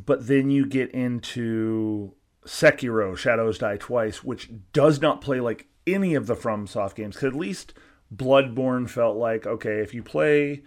[0.04, 2.12] but then you get into
[2.48, 7.16] Sekiro: Shadows Die Twice, which does not play like any of the FromSoft games.
[7.16, 7.74] Because at least
[8.14, 10.62] Bloodborne felt like okay, if you play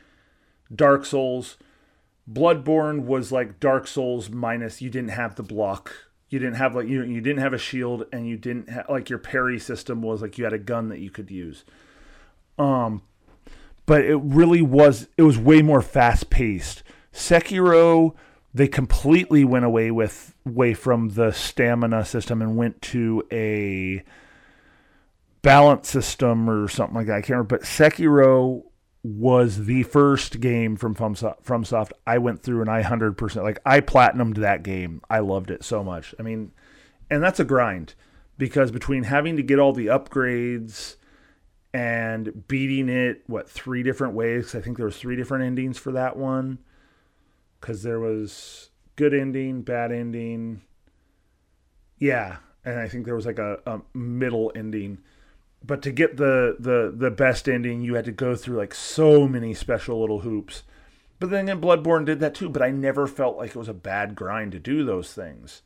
[0.74, 1.58] Dark Souls
[2.32, 5.92] Bloodborne was like Dark Souls minus you didn't have the block.
[6.30, 9.10] You didn't have like you you didn't have a shield and you didn't have like
[9.10, 11.66] your parry system was like you had a gun that you could use.
[12.58, 13.02] Um
[13.86, 16.84] but it really was it was way more fast paced.
[17.12, 18.16] Sekiro
[18.54, 24.04] they completely went away with away from the stamina system and went to a
[25.42, 27.16] balance system or something like that.
[27.16, 28.64] I can't remember, but Sekiro
[29.04, 34.38] was the first game from FromSoft I went through and I 100% like I platinumed
[34.38, 35.02] that game.
[35.10, 36.14] I loved it so much.
[36.20, 36.52] I mean,
[37.10, 37.96] and that's a grind
[38.38, 40.98] because between having to get all the upgrades
[41.74, 45.94] and beating it what three different ways, I think there was three different endings for
[45.94, 46.60] that one
[47.62, 50.62] cuz there was good ending, bad ending.
[51.98, 55.00] Yeah, and I think there was like a, a middle ending
[55.64, 59.28] but to get the the the best ending, you had to go through like so
[59.28, 60.64] many special little hoops.
[61.20, 62.50] But then again, Bloodborne did that too.
[62.50, 65.62] But I never felt like it was a bad grind to do those things.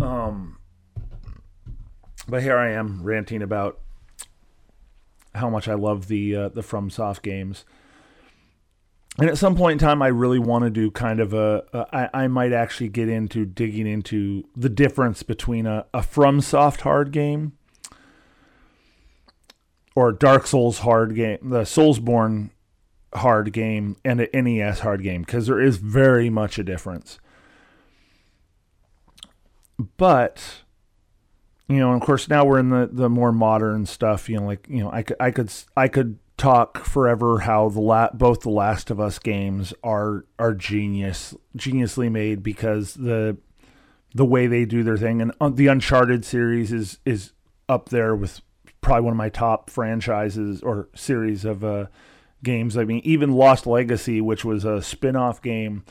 [0.00, 0.58] Um,
[2.28, 3.80] but here I am ranting about
[5.34, 7.64] how much I love the uh, the FromSoft games
[9.18, 11.64] and at some point in time, I really want to do kind of a.
[11.72, 16.82] a I, I might actually get into digging into the difference between a, a FromSoft
[16.82, 17.52] hard game
[19.96, 22.50] or Dark Souls hard game, the Soulsborne
[23.12, 27.18] hard game, and an NES hard game, because there is very much a difference.
[29.96, 30.62] But
[31.68, 34.28] you know, of course, now we're in the the more modern stuff.
[34.28, 37.80] You know, like you know, I could I could I could talk forever how the
[37.80, 43.36] la- both the Last of Us games are are genius geniusly made because the
[44.14, 47.32] the way they do their thing and uh, the Uncharted series is is
[47.68, 48.40] up there with
[48.80, 51.86] probably one of my top franchises or series of uh,
[52.42, 52.76] games.
[52.76, 55.84] I mean, even Lost Legacy, which was a spin-off game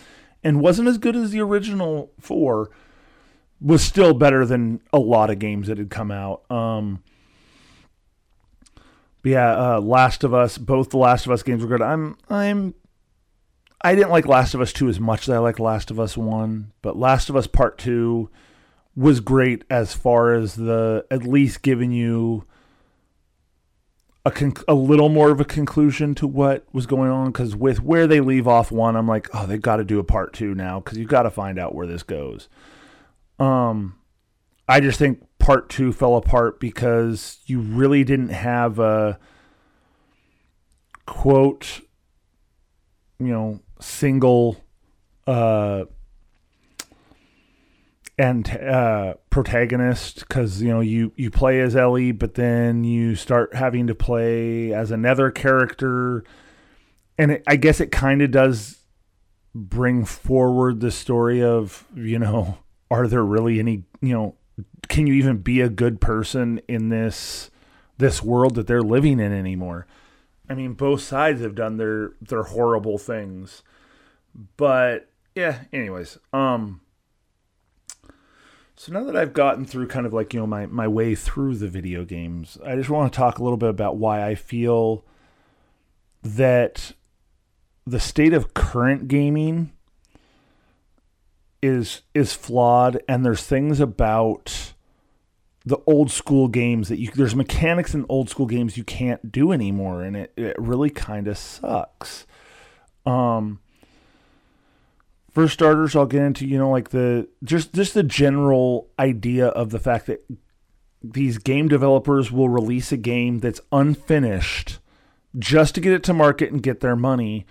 [0.43, 2.69] and wasn't as good as the original 4,
[3.60, 6.49] was still better than a lot of games that had come out.
[6.51, 7.03] Um,
[9.22, 11.82] but yeah, uh, Last of Us, both the Last of Us games were good.
[11.82, 12.74] I'm I'm
[13.82, 16.18] I didn't like Last of Us 2 as much as I like Last of Us
[16.18, 18.30] 1, but Last of Us Part 2
[18.95, 22.43] was great as far as the at least giving you
[24.26, 27.82] a, conc- a little more of a conclusion to what was going on because with
[27.82, 30.55] where they leave off one i'm like oh they've got to do a part two
[30.55, 32.49] now because you've got to find out where this goes
[33.39, 33.95] um
[34.67, 39.19] i just think part two fell apart because you really didn't have a
[41.07, 41.81] quote,
[43.17, 44.63] you know, single
[45.25, 45.85] uh,
[48.19, 53.55] and uh, protagonist because you know you you play as Ellie, but then you start
[53.55, 56.23] having to play as another character,
[57.17, 58.79] and it, I guess it kind of does
[59.55, 62.57] bring forward the story of you know
[62.89, 64.35] are there really any you know
[64.88, 67.51] can you even be a good person in this
[67.97, 69.88] this world that they're living in anymore?
[70.49, 73.63] I mean, both sides have done their their horrible things.
[74.55, 76.81] But yeah, anyways, um
[78.79, 81.55] so now that I've gotten through kind of like, you know, my my way through
[81.55, 85.03] the video games, I just want to talk a little bit about why I feel
[86.23, 86.93] that
[87.85, 89.71] the state of current gaming
[91.62, 94.74] is is flawed and there's things about
[95.66, 99.51] the old school games that you there's mechanics in old school games you can't do
[99.51, 102.26] anymore and it, it really kind of sucks.
[103.05, 103.60] Um
[105.32, 109.70] for starters, I'll get into you know like the just just the general idea of
[109.70, 110.26] the fact that
[111.03, 114.80] these game developers will release a game that's unfinished
[115.38, 117.45] just to get it to market and get their money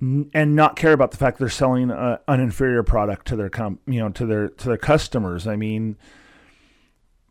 [0.00, 3.50] and not care about the fact they're selling a, an inferior product to their
[3.86, 5.46] you know to their to their customers.
[5.46, 5.96] I mean,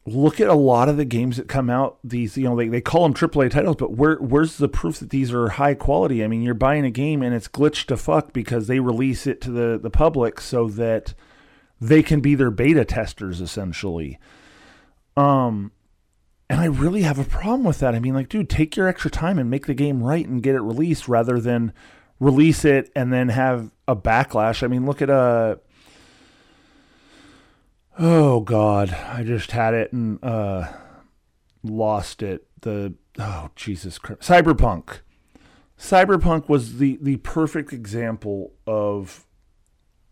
[0.06, 2.00] look at a lot of the games that come out.
[2.04, 5.12] These you know they, they call them AAA titles, but where where's the proof that
[5.12, 6.24] these are high quality?
[6.24, 9.42] I mean, you're buying a game and it's glitched to fuck because they release it
[9.42, 11.14] to the the public so that
[11.80, 14.18] they can be their beta testers essentially.
[15.16, 15.72] Um,
[16.50, 17.96] and I really have a problem with that.
[17.96, 20.56] I mean, like, dude, take your extra time and make the game right and get
[20.56, 21.74] it released rather than
[22.20, 24.64] release it and then have a backlash.
[24.64, 25.14] I mean, look at a.
[25.14, 25.56] Uh,
[28.00, 30.72] oh God, I just had it and uh,
[31.64, 32.48] lost it.
[32.62, 35.00] The oh Jesus Christ, Cyberpunk.
[35.78, 39.26] Cyberpunk was the the perfect example of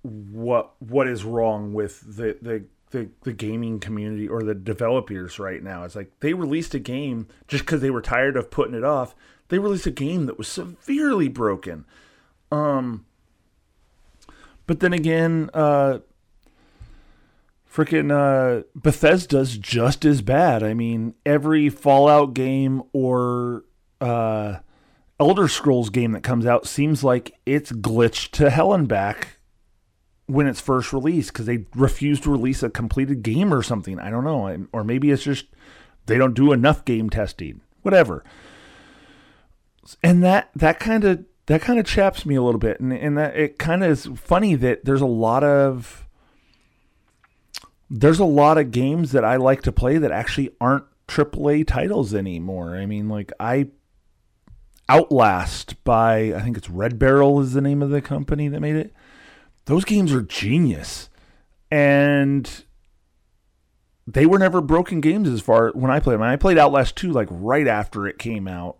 [0.02, 5.64] what what is wrong with the the the, the gaming community or the developers right
[5.64, 5.84] now.
[5.84, 9.16] It's like they released a game just because they were tired of putting it off.
[9.54, 11.86] They released a game that was severely broken.
[12.52, 13.06] Um,
[14.66, 16.00] but then again, uh,
[17.72, 20.64] freaking uh, Bethesda's just as bad.
[20.64, 23.66] I mean, every Fallout game or
[24.02, 24.56] uh,
[25.20, 29.38] Elder Scrolls game that comes out seems like it's glitched to hell and back
[30.26, 34.00] when it's first released because they refuse to release a completed game or something.
[34.00, 34.66] I don't know.
[34.74, 35.46] Or maybe it's just
[36.08, 37.62] they don't do enough game testing.
[37.84, 38.24] Whatever.
[40.02, 43.18] And that that kind of that kind of chaps me a little bit, and and
[43.18, 46.08] that it kind of is funny that there's a lot of
[47.90, 52.14] there's a lot of games that I like to play that actually aren't AAA titles
[52.14, 52.76] anymore.
[52.76, 53.68] I mean, like I
[54.90, 58.76] Outlast by I think it's Red Barrel is the name of the company that made
[58.76, 58.94] it
[59.66, 61.10] those games are genius.
[61.72, 62.66] And
[64.06, 66.22] they were never broken games as far when I played them.
[66.22, 68.78] I played Outlast 2 like right after it came out.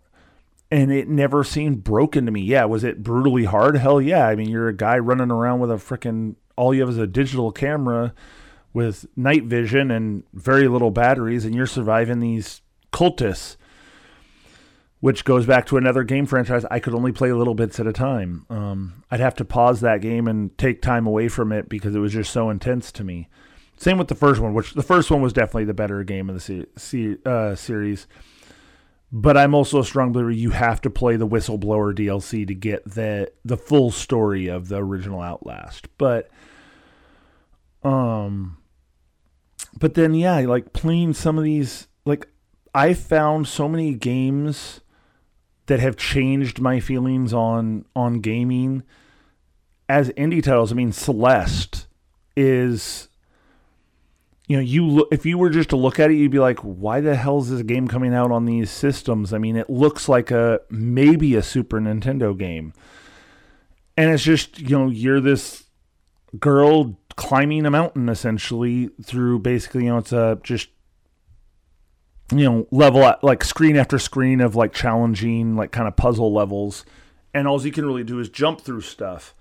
[0.74, 2.40] And it never seemed broken to me.
[2.42, 3.76] Yeah, was it brutally hard?
[3.76, 4.26] Hell yeah.
[4.26, 7.06] I mean, you're a guy running around with a freaking all you have is a
[7.06, 8.12] digital camera
[8.72, 12.60] with night vision and very little batteries, and you're surviving these
[12.92, 13.56] cultists
[15.04, 17.92] which goes back to another game franchise I could only play little bits at a
[17.92, 18.46] time.
[18.48, 21.98] Um, I'd have to pause that game and take time away from it because it
[21.98, 23.28] was just so intense to me.
[23.76, 26.36] Same with the first one, which the first one was definitely the better game of
[26.36, 28.06] the se- se- uh, series.
[29.16, 32.84] But I'm also a strong believer you have to play the Whistleblower DLC to get
[32.84, 35.86] the the full story of the original Outlast.
[35.98, 36.28] But
[37.84, 38.56] um
[39.78, 42.26] but then yeah, like playing some of these like
[42.74, 44.80] I found so many games
[45.66, 48.82] that have changed my feelings on on gaming
[49.88, 50.72] as indie titles.
[50.72, 51.86] I mean, Celeste
[52.36, 53.08] is
[54.46, 56.58] you know, you look if you were just to look at it, you'd be like,
[56.60, 59.32] why the hell is this game coming out on these systems?
[59.32, 62.74] I mean, it looks like a maybe a Super Nintendo game.
[63.96, 65.64] And it's just, you know, you're this
[66.38, 70.68] girl climbing a mountain essentially through basically, you know, it's a just
[72.32, 76.32] you know, level at, like screen after screen of like challenging, like kind of puzzle
[76.32, 76.84] levels.
[77.32, 79.34] And all you can really do is jump through stuff.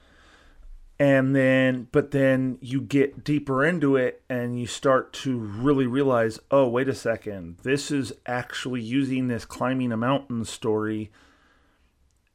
[0.99, 6.39] And then, but then you get deeper into it and you start to really realize,
[6.51, 11.11] oh, wait a second, this is actually using this climbing a mountain story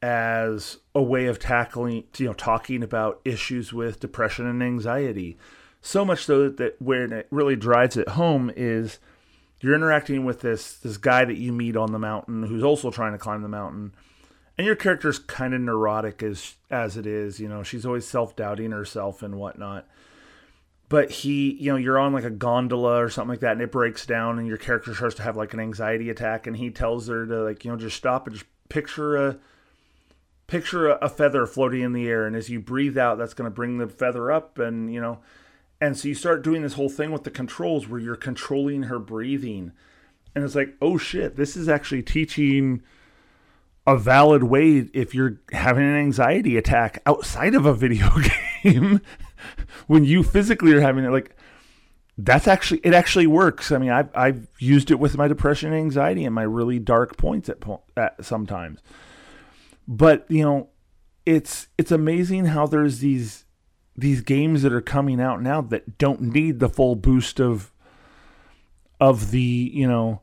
[0.01, 5.37] as a way of tackling, you know, talking about issues with depression and anxiety.
[5.81, 8.99] So much so that when it really drives it home is
[9.61, 13.13] you're interacting with this this guy that you meet on the mountain who's also trying
[13.13, 13.93] to climb the mountain
[14.59, 18.71] and your character's kind of neurotic as as it is you know she's always self-doubting
[18.71, 19.87] herself and whatnot
[20.89, 23.71] but he you know you're on like a gondola or something like that and it
[23.71, 27.07] breaks down and your character starts to have like an anxiety attack and he tells
[27.07, 29.39] her to like you know just stop and just picture a
[30.45, 33.49] picture a, a feather floating in the air and as you breathe out that's going
[33.49, 35.19] to bring the feather up and you know
[35.81, 38.99] and so you start doing this whole thing with the controls where you're controlling her
[38.99, 39.71] breathing.
[40.35, 42.83] And it's like, oh shit, this is actually teaching
[43.87, 48.09] a valid way if you're having an anxiety attack outside of a video
[48.63, 49.01] game
[49.87, 51.35] when you physically are having it like
[52.21, 53.71] that's actually it actually works.
[53.71, 57.17] I mean, I've I've used it with my depression and anxiety and my really dark
[57.17, 57.63] points at,
[57.95, 58.81] at sometimes.
[59.87, 60.69] But, you know,
[61.25, 63.45] it's it's amazing how there's these
[63.95, 67.71] these games that are coming out now that don't need the full boost of
[68.99, 70.21] of the you know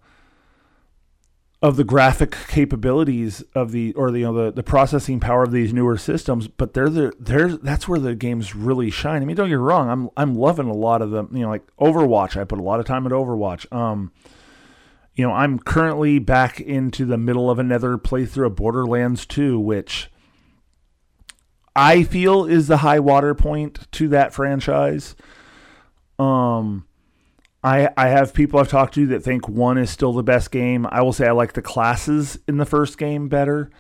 [1.63, 5.53] of the graphic capabilities of the or the you know the, the processing power of
[5.53, 9.23] these newer systems but they're the they're that's where the games really shine.
[9.23, 11.49] I mean don't get me wrong i'm i'm loving a lot of them you know
[11.49, 13.71] like overwatch i put a lot of time at overwatch.
[13.75, 14.13] Um
[15.15, 20.11] you know i'm currently back into the middle of another playthrough of borderlands 2 which
[21.75, 25.17] i feel is the high water point to that franchise.
[26.19, 26.87] Um
[27.67, 30.87] I, I have people I've talked to that think one is still the best game.
[30.89, 33.71] I will say I like the classes in the first game better.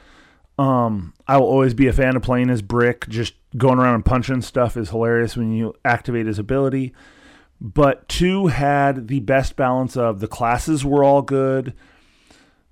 [0.58, 3.08] Um, I will always be a fan of playing as Brick.
[3.08, 6.94] Just going around and punching stuff is hilarious when you activate his ability.
[7.60, 11.72] But two had the best balance of the classes were all good.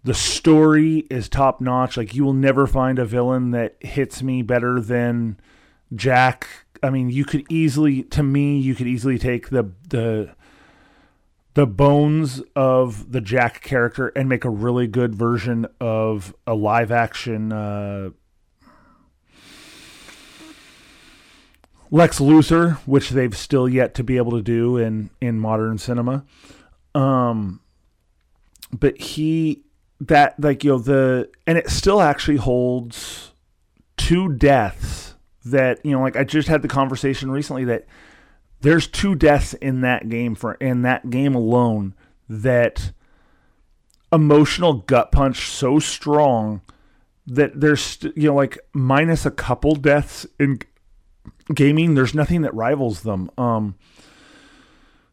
[0.02, 1.96] The story is top notch.
[1.96, 5.38] Like you will never find a villain that hits me better than
[5.94, 6.48] Jack.
[6.82, 10.34] I mean, you could easily, to me, you could easily take the the
[11.54, 16.90] the bones of the Jack character and make a really good version of a live
[16.90, 18.10] action uh,
[21.90, 26.24] Lex Luthor, which they've still yet to be able to do in in modern cinema.
[26.92, 27.60] Um,
[28.72, 29.62] but he
[30.00, 33.32] that like you know the and it still actually holds
[33.96, 37.86] two deaths that you know like I just had the conversation recently that
[38.64, 41.94] there's two deaths in that game for in that game alone
[42.30, 42.92] that
[44.10, 46.62] emotional gut punch so strong
[47.26, 50.58] that there's you know like minus a couple deaths in
[51.54, 53.30] gaming there's nothing that rivals them.
[53.36, 53.74] Um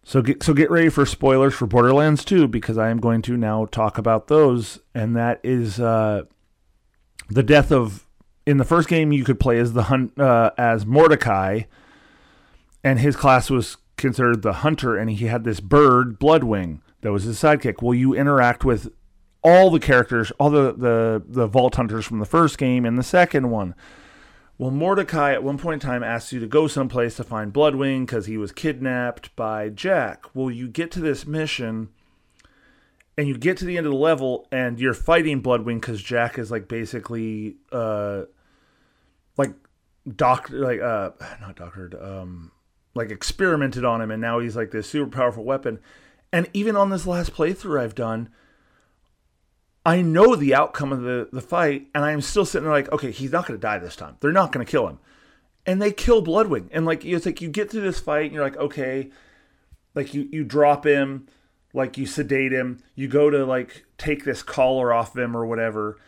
[0.04, 3.36] so get so get ready for spoilers for Borderlands 2 because I am going to
[3.36, 6.24] now talk about those and that is uh
[7.30, 8.06] the death of
[8.46, 11.64] in the first game you could play as the hunt uh, as Mordecai
[12.84, 17.24] and his class was considered the hunter, and he had this bird, Bloodwing, that was
[17.24, 17.82] his sidekick.
[17.82, 18.92] Well, you interact with
[19.44, 23.04] all the characters, all the, the, the Vault Hunters from the first game and the
[23.04, 23.76] second one.
[24.58, 28.02] Well, Mordecai at one point in time asks you to go someplace to find Bloodwing
[28.02, 30.26] because he was kidnapped by Jack.
[30.36, 31.90] Well, you get to this mission
[33.18, 36.38] and you get to the end of the level and you're fighting Bloodwing because Jack
[36.38, 38.24] is like basically uh
[39.38, 39.54] like
[40.16, 41.10] doctor like uh
[41.42, 42.52] not doctored um
[42.94, 45.80] like experimented on him and now he's like this super powerful weapon.
[46.34, 48.30] And even on this last playthrough I've done,
[49.86, 53.12] I know the outcome of the, the fight, and I'm still sitting there like, okay,
[53.12, 54.16] he's not to die this time.
[54.20, 55.00] They're not to kill him.
[55.66, 56.70] And they kill Bloodwing.
[56.72, 59.10] And like, it's like you get through this fight, and you're like, okay,
[59.96, 61.28] like you, you drop him,
[61.74, 65.46] like you sedate him, you go to like take this collar off of him or
[65.46, 66.00] whatever.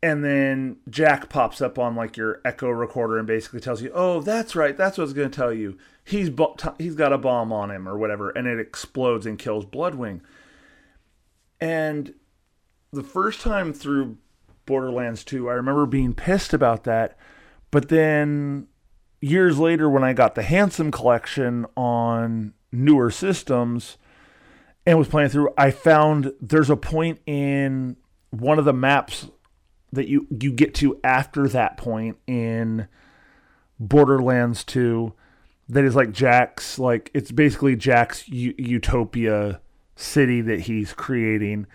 [0.00, 4.20] And then Jack pops up on like your echo recorder and basically tells you, oh,
[4.20, 5.76] that's right, that's what I was going to tell you
[6.08, 6.30] he's
[6.78, 10.20] he's got a bomb on him or whatever, and it explodes and kills Bloodwing.
[11.60, 12.14] And
[12.92, 14.16] the first time through
[14.64, 17.18] Borderlands 2, I remember being pissed about that.
[17.70, 18.68] But then
[19.20, 23.98] years later, when I got the Handsome collection on newer systems
[24.86, 27.96] and was playing through, I found there's a point in
[28.30, 29.26] one of the maps
[29.92, 32.88] that you you get to after that point in
[33.80, 35.12] Borderlands 2
[35.68, 39.60] that is like Jack's like it's basically Jack's u- utopia
[39.96, 41.66] city that he's creating.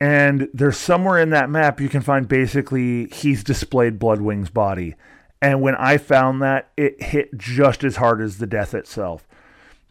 [0.00, 4.94] And there's somewhere in that map you can find basically he's displayed Bloodwing's body.
[5.42, 9.26] And when I found that, it hit just as hard as the death itself.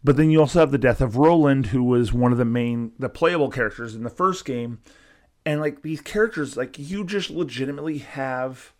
[0.04, 2.92] But then you also have the death of Roland, who was one of the main,
[2.98, 4.78] the playable characters in the first game.
[5.48, 8.74] And like these characters, like you just legitimately have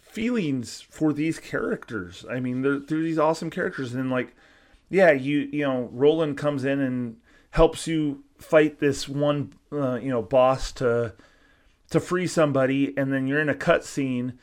[0.00, 2.24] feelings for these characters.
[2.30, 4.36] I mean, they're, they're these awesome characters, and like,
[4.88, 7.16] yeah, you you know, Roland comes in and
[7.50, 11.12] helps you fight this one, uh, you know, boss to
[11.90, 14.34] to free somebody, and then you're in a cutscene,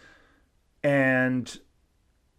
[0.83, 1.61] and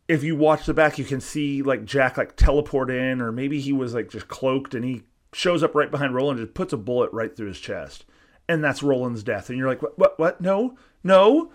[0.06, 3.58] if you watch the back, you can see like Jack like teleport in, or maybe
[3.58, 6.74] he was like just cloaked and he shows up right behind Roland, and just puts
[6.74, 8.04] a bullet right through his chest,
[8.50, 10.40] and that's Roland's death, and you're like, what, what, what?
[10.40, 11.52] No, no?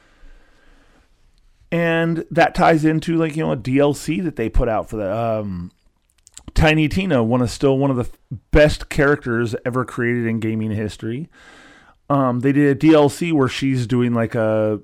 [1.72, 5.14] And that ties into like you know a DLC that they put out for the
[5.14, 5.72] um,
[6.54, 8.10] Tiny Tina, one of still one of the
[8.52, 11.30] best characters ever created in gaming history.
[12.10, 14.80] Um, they did a DLC where she's doing like a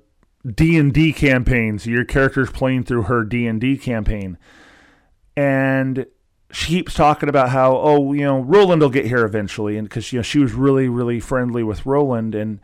[0.46, 4.38] D and D campaign, so your character's playing through her D and D campaign,
[5.38, 6.06] and
[6.52, 10.12] she keeps talking about how oh you know Roland will get here eventually, and because
[10.12, 12.60] you know she was really really friendly with Roland and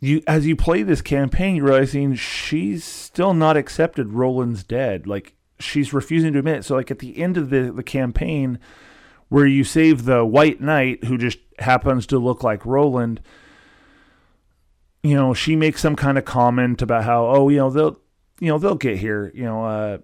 [0.00, 5.06] you as you play this campaign, you're realizing she's still not accepted Roland's dead.
[5.06, 6.64] Like she's refusing to admit it.
[6.64, 8.58] So like at the end of the, the campaign
[9.28, 13.20] where you save the white knight who just happens to look like Roland,
[15.02, 18.00] you know, she makes some kind of comment about how, oh, you know, they'll,
[18.40, 19.30] you know, they'll get here.
[19.34, 19.98] You know, uh,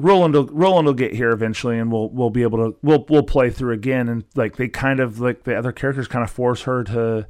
[0.00, 3.22] Roland will Roland will get here eventually, and we'll we'll be able to we'll we'll
[3.22, 4.08] play through again.
[4.08, 7.26] And like they kind of like the other characters kind of force her to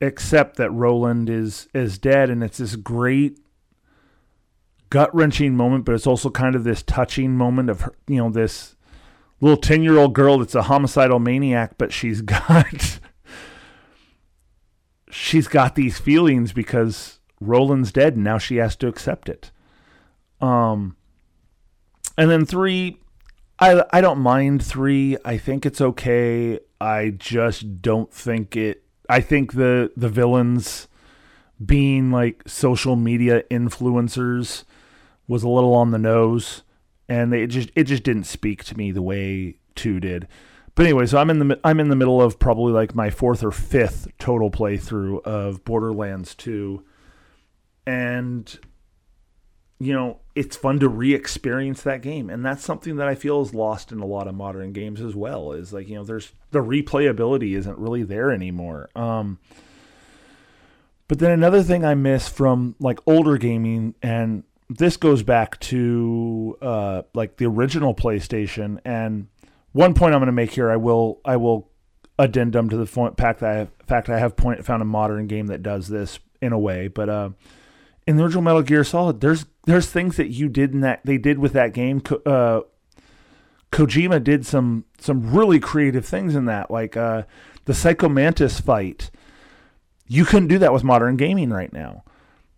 [0.00, 3.38] accept that Roland is is dead, and it's this great
[4.88, 8.30] gut wrenching moment, but it's also kind of this touching moment of her, you know
[8.30, 8.76] this
[9.40, 12.98] little ten year old girl that's a homicidal maniac, but she's got
[15.10, 19.50] she's got these feelings because Roland's dead, and now she has to accept it.
[20.40, 20.96] Um,
[22.16, 22.98] and then three,
[23.58, 25.16] I I don't mind three.
[25.24, 26.58] I think it's okay.
[26.80, 28.82] I just don't think it.
[29.08, 30.88] I think the the villains
[31.64, 34.64] being like social media influencers
[35.28, 36.62] was a little on the nose,
[37.08, 40.28] and they just it just didn't speak to me the way two did.
[40.74, 43.44] But anyway, so I'm in the I'm in the middle of probably like my fourth
[43.44, 46.82] or fifth total playthrough of Borderlands 2,
[47.86, 48.58] and
[49.84, 53.54] you know it's fun to re-experience that game, and that's something that I feel is
[53.54, 55.52] lost in a lot of modern games as well.
[55.52, 58.88] Is like you know there's the replayability isn't really there anymore.
[58.94, 59.38] Um,
[61.08, 66.56] but then another thing I miss from like older gaming, and this goes back to
[66.62, 69.28] uh, like the original PlayStation and
[69.72, 71.68] one point I'm going to make here, I will I will
[72.18, 75.46] addendum to the fact that I have, fact I have point, found a modern game
[75.46, 77.30] that does this in a way, but uh,
[78.06, 81.18] in the original Metal Gear Solid, there's there's things that you did in that they
[81.18, 82.02] did with that game.
[82.26, 82.62] Uh,
[83.70, 87.22] Kojima did some some really creative things in that, like uh,
[87.64, 89.10] the Psycho Mantis fight.
[90.06, 92.04] You couldn't do that with modern gaming right now,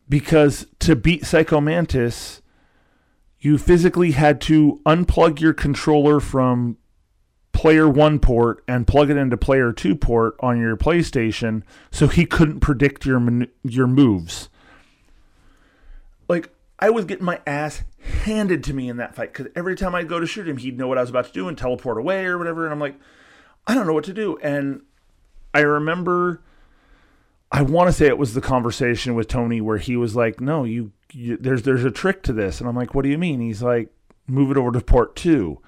[0.09, 2.41] because to beat Psycho Mantis,
[3.39, 6.79] you physically had to unplug your controller from
[7.53, 11.63] player one port and plug it into player two port on your PlayStation
[11.93, 14.49] so he couldn't predict your your moves.
[16.85, 17.83] I was getting my ass
[18.25, 20.77] handed to me in that fight because every time I'd go to shoot him, he'd
[20.77, 22.97] know what I was about to do and teleport away or whatever, and I'm like,
[23.67, 24.37] I don't know what to do.
[24.43, 24.83] And
[25.55, 26.43] I remember,
[27.51, 30.65] I want to say it was the conversation with Tony where he was like, "No,
[30.65, 33.41] you, you there's there's a trick to this," and I'm like, "What do you mean?"
[33.41, 33.89] He's like,
[34.27, 35.63] "Move it over to port two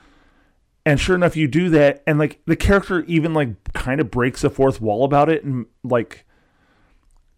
[0.85, 4.45] and sure enough you do that and like the character even like kind of breaks
[4.45, 6.26] a fourth wall about it and like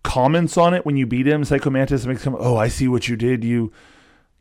[0.02, 1.44] comments on it when you beat him?
[1.44, 3.44] Psycho mantis makes him oh i see what you did.
[3.44, 3.72] You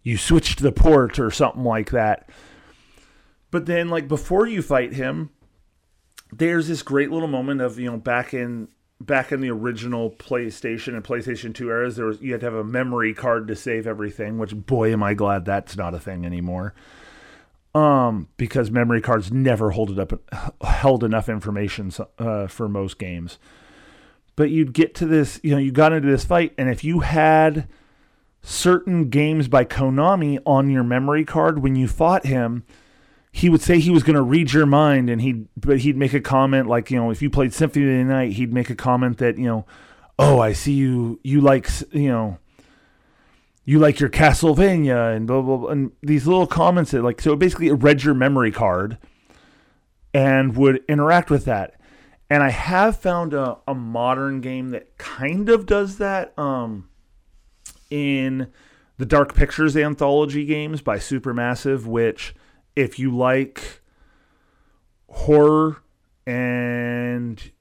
[0.03, 2.29] you switched the port or something like that.
[3.51, 5.31] But then like before you fight him
[6.31, 8.67] there's this great little moment of you know back in
[8.99, 12.55] back in the original PlayStation and PlayStation 2 eras there was you had to have
[12.55, 16.25] a memory card to save everything which boy am I glad that's not a thing
[16.25, 16.73] anymore.
[17.75, 20.11] Um, because memory cards never hold it up,
[20.63, 23.37] held enough information uh, for most games.
[24.37, 27.01] But you'd get to this, you know, you got into this fight, and if you
[27.01, 27.67] had
[28.41, 32.63] certain games by Konami on your memory card when you fought him,
[33.33, 36.13] he would say he was going to read your mind, and he'd but he'd make
[36.13, 38.75] a comment like, you know, if you played Symphony of the Night, he'd make a
[38.75, 39.65] comment that, you know,
[40.17, 42.37] oh, I see you, you like, you know
[43.67, 47.35] you like your Castlevania and blah, blah, blah and these little comments that like so
[47.35, 48.97] basically it read your memory card
[50.13, 51.75] and would interact with that.
[52.29, 56.89] And I have found a, a modern game that kind of does that um,
[57.89, 58.51] in
[58.97, 62.35] the Dark Pictures anthology games by Supermassive, which
[62.75, 63.81] if you like
[65.09, 65.77] horror
[66.25, 67.51] and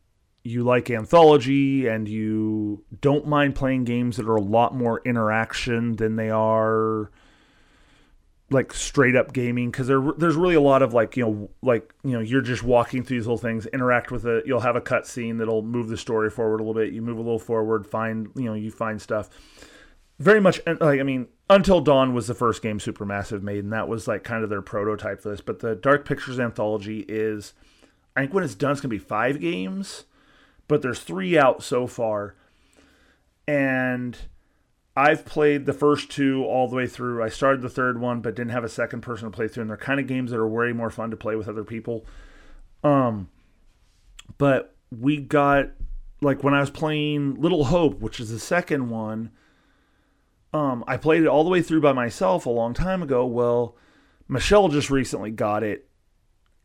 [0.42, 5.96] you like anthology and you don't mind playing games that are a lot more interaction
[5.96, 7.10] than they are
[8.50, 11.92] like straight up gaming because there there's really a lot of like you know like
[12.04, 14.80] you know you're just walking through these little things interact with it you'll have a
[14.80, 18.28] cutscene that'll move the story forward a little bit you move a little forward find
[18.36, 19.28] you know you find stuff
[20.20, 23.88] very much like I mean Until Dawn was the first game Supermassive made and that
[23.88, 27.52] was like kind of their prototype for this but the Dark Pictures anthology is
[28.14, 30.04] I think when it's done it's gonna be five games
[30.68, 32.34] but there's three out so far.
[33.46, 34.16] And
[34.96, 37.22] I've played the first two all the way through.
[37.22, 39.62] I started the third one, but didn't have a second person to play through.
[39.62, 42.06] And they're kind of games that are way more fun to play with other people.
[42.82, 43.28] Um,
[44.38, 45.70] but we got
[46.22, 49.30] like when I was playing Little Hope, which is the second one.
[50.54, 53.26] Um, I played it all the way through by myself a long time ago.
[53.26, 53.76] Well,
[54.26, 55.90] Michelle just recently got it,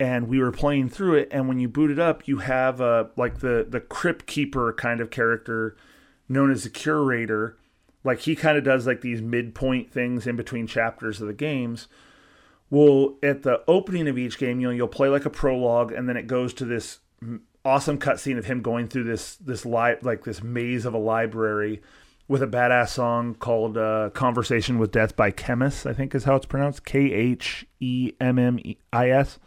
[0.02, 3.06] and we were playing through it and when you boot it up you have uh
[3.18, 5.78] like the the crypt keeper kind of character
[6.28, 7.56] known as the curator
[8.03, 11.88] like he kind of does like these midpoint things in between chapters of the games
[12.69, 16.07] well at the opening of each game you know you'll play like a prologue and
[16.10, 16.99] then it goes to this
[17.64, 21.82] awesome cutscene of him going through this this li- like this maze of a library
[22.28, 25.90] with a badass song called uh, "Conversation with Death" by Khemmis.
[25.90, 26.86] I think is how it's pronounced.
[26.86, 28.60] K H E M M
[28.94, 29.38] I S.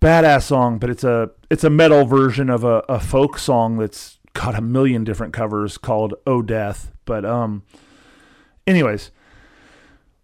[0.00, 4.18] Badass song, but it's a it's a metal version of a, a folk song that's
[4.32, 7.62] got a million different covers called "Oh Death." But um,
[8.66, 9.10] anyways,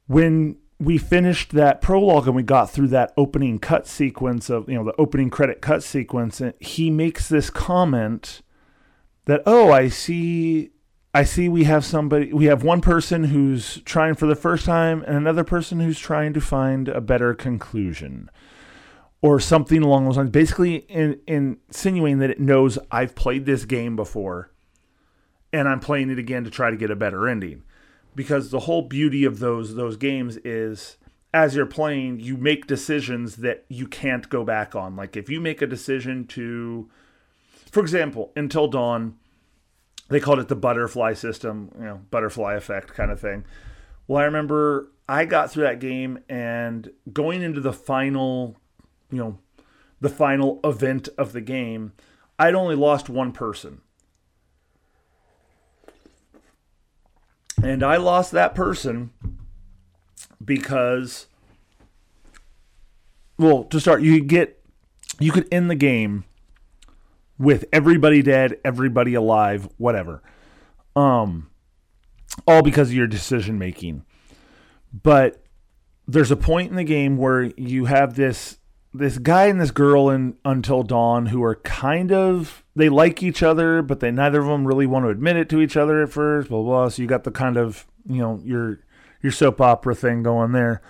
[0.06, 4.74] when we finished that prologue and we got through that opening cut sequence of you
[4.74, 8.42] know the opening credit cut sequence and he makes this comment
[9.24, 10.70] that oh i see
[11.14, 15.02] i see we have somebody we have one person who's trying for the first time
[15.06, 18.30] and another person who's trying to find a better conclusion
[19.26, 23.96] or something along those lines basically in, insinuating that it knows i've played this game
[23.96, 24.52] before
[25.52, 27.62] and i'm playing it again to try to get a better ending.
[28.14, 30.96] Because the whole beauty of those those games is
[31.34, 34.96] as you're playing you make decisions that you can't go back on.
[34.96, 36.88] Like if you make a decision to
[37.70, 39.16] for example until dawn
[40.08, 43.44] they called it the butterfly system you know butterfly effect kind of thing.
[44.06, 48.56] Well i remember i got through that game and going into the final
[49.10, 49.38] you know
[50.00, 51.92] the final event of the game
[52.38, 53.80] i'd only lost one person
[57.62, 59.10] And I lost that person
[60.44, 61.26] because,
[63.38, 64.62] well, to start, you get,
[65.18, 66.24] you could end the game
[67.38, 70.22] with everybody dead, everybody alive, whatever.
[70.94, 71.50] Um,
[72.46, 74.04] all because of your decision making.
[74.92, 75.42] But
[76.06, 78.58] there's a point in the game where you have this
[78.98, 83.42] this guy and this girl in Until Dawn who are kind of they like each
[83.42, 86.10] other, but they neither of them really want to admit it to each other at
[86.10, 86.48] first.
[86.48, 86.88] Blah blah.
[86.88, 88.80] So you got the kind of you know your
[89.22, 90.82] your soap opera thing going there.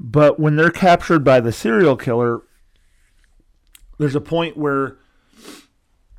[0.00, 2.42] But when they're captured by the serial killer,
[3.98, 4.98] there's a point where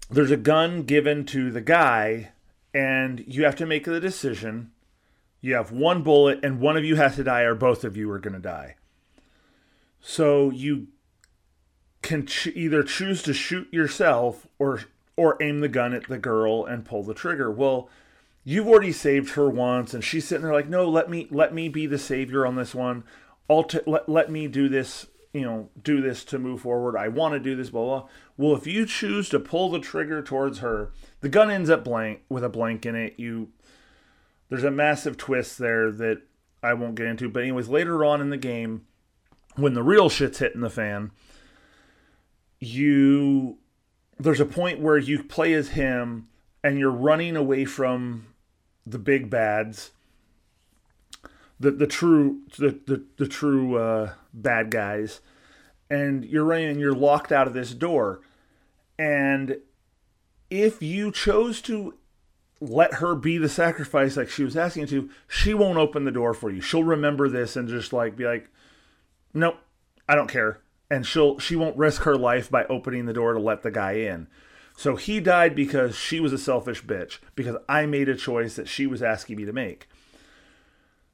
[0.09, 2.31] there's a gun given to the guy,
[2.73, 4.71] and you have to make the decision.
[5.41, 8.11] You have one bullet, and one of you has to die, or both of you
[8.11, 8.75] are going to die.
[10.01, 10.87] So you
[12.01, 14.81] can ch- either choose to shoot yourself or
[15.15, 17.51] or aim the gun at the girl and pull the trigger.
[17.51, 17.89] Well,
[18.45, 21.67] you've already saved her once, and she's sitting there like, no, let me let me
[21.67, 23.03] be the savior on this one.
[23.49, 25.07] I'll t- let let me do this.
[25.33, 26.97] You know, do this to move forward.
[26.97, 27.69] I want to do this.
[27.69, 28.09] Blah blah.
[28.37, 32.21] Well, if you choose to pull the trigger towards her, the gun ends up blank
[32.29, 33.13] with a blank in it.
[33.17, 33.49] You
[34.49, 36.23] there's a massive twist there that
[36.63, 37.29] I won't get into.
[37.29, 38.85] But anyways, later on in the game,
[39.61, 41.11] when the real shit's hitting the fan,
[42.59, 43.57] you
[44.19, 46.27] there's a point where you play as him
[46.63, 48.27] and you're running away from
[48.85, 49.91] the big bads
[51.59, 55.21] the the true the the, the true uh, bad guys
[55.89, 58.21] and you're running and you're locked out of this door.
[58.97, 59.57] And
[60.49, 61.95] if you chose to
[62.61, 66.11] let her be the sacrifice like she was asking you to she won't open the
[66.11, 66.61] door for you.
[66.61, 68.49] She'll remember this and just like be like
[69.33, 69.57] nope
[70.07, 73.39] i don't care and she'll she won't risk her life by opening the door to
[73.39, 74.27] let the guy in.
[74.75, 78.69] So he died because she was a selfish bitch because I made a choice that
[78.69, 79.87] she was asking me to make.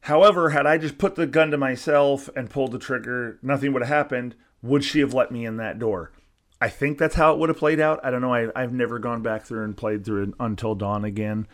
[0.02, 3.82] However, had I just put the gun to myself and pulled the trigger, nothing would
[3.82, 4.36] have happened.
[4.62, 6.12] Would she have let me in that door?
[6.62, 8.00] I think that's how it would have played out.
[8.04, 8.34] I don't know.
[8.34, 11.48] I, have never gone back through and played through it Until Dawn again.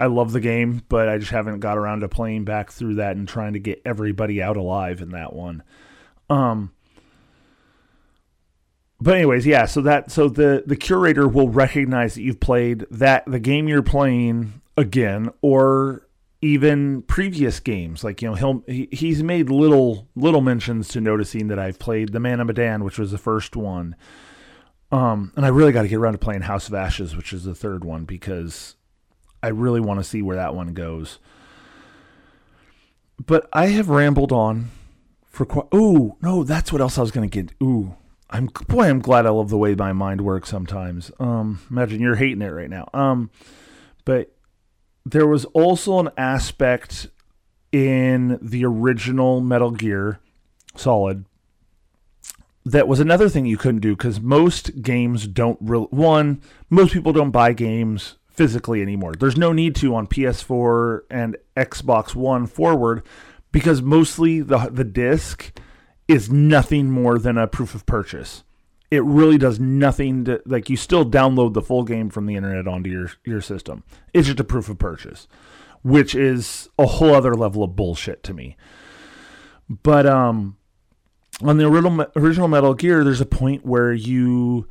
[0.00, 3.16] I love the game, but I just haven't got around to playing back through that
[3.16, 5.62] and trying to get everybody out alive in that one.
[6.32, 6.72] Um,
[9.00, 9.66] but anyways, yeah.
[9.66, 13.82] So that so the the curator will recognize that you've played that the game you're
[13.82, 16.08] playing again, or
[16.40, 18.02] even previous games.
[18.02, 22.12] Like you know, he'll he, he's made little little mentions to noticing that I've played
[22.12, 23.94] the Man of Medan, which was the first one.
[24.90, 27.44] Um, and I really got to get around to playing House of Ashes, which is
[27.44, 28.76] the third one, because
[29.42, 31.18] I really want to see where that one goes.
[33.24, 34.70] But I have rambled on
[35.32, 35.66] for quite.
[35.72, 37.52] Oh no, that's what else I was to get.
[37.62, 37.96] Ooh,
[38.30, 41.10] I'm boy, I'm glad I love the way my mind works sometimes.
[41.18, 42.88] Um, imagine you're hating it right now.
[42.94, 43.30] Um,
[44.04, 44.36] but
[45.04, 47.08] there was also an aspect
[47.72, 50.20] in the original Metal Gear
[50.76, 51.24] Solid
[52.64, 55.86] that was another thing you couldn't do because most games don't really.
[55.86, 56.40] One,
[56.70, 59.14] most people don't buy games physically anymore.
[59.14, 63.02] There's no need to on PS4 and Xbox One forward
[63.52, 65.52] because mostly the the disc
[66.08, 68.42] is nothing more than a proof of purchase.
[68.90, 72.66] It really does nothing to like you still download the full game from the internet
[72.66, 73.84] onto your your system.
[74.12, 75.28] It's just a proof of purchase,
[75.82, 78.56] which is a whole other level of bullshit to me.
[79.68, 80.56] But um
[81.42, 84.66] on the original original Metal Gear there's a point where you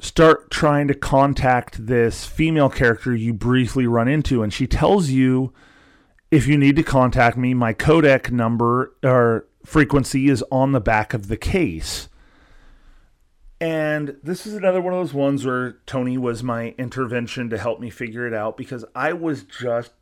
[0.00, 5.52] start trying to contact this female character you briefly run into, and she tells you
[6.30, 11.12] if you need to contact me, my codec number or frequency is on the back
[11.12, 12.08] of the case.
[13.60, 17.78] And this is another one of those ones where Tony was my intervention to help
[17.78, 19.92] me figure it out because I was just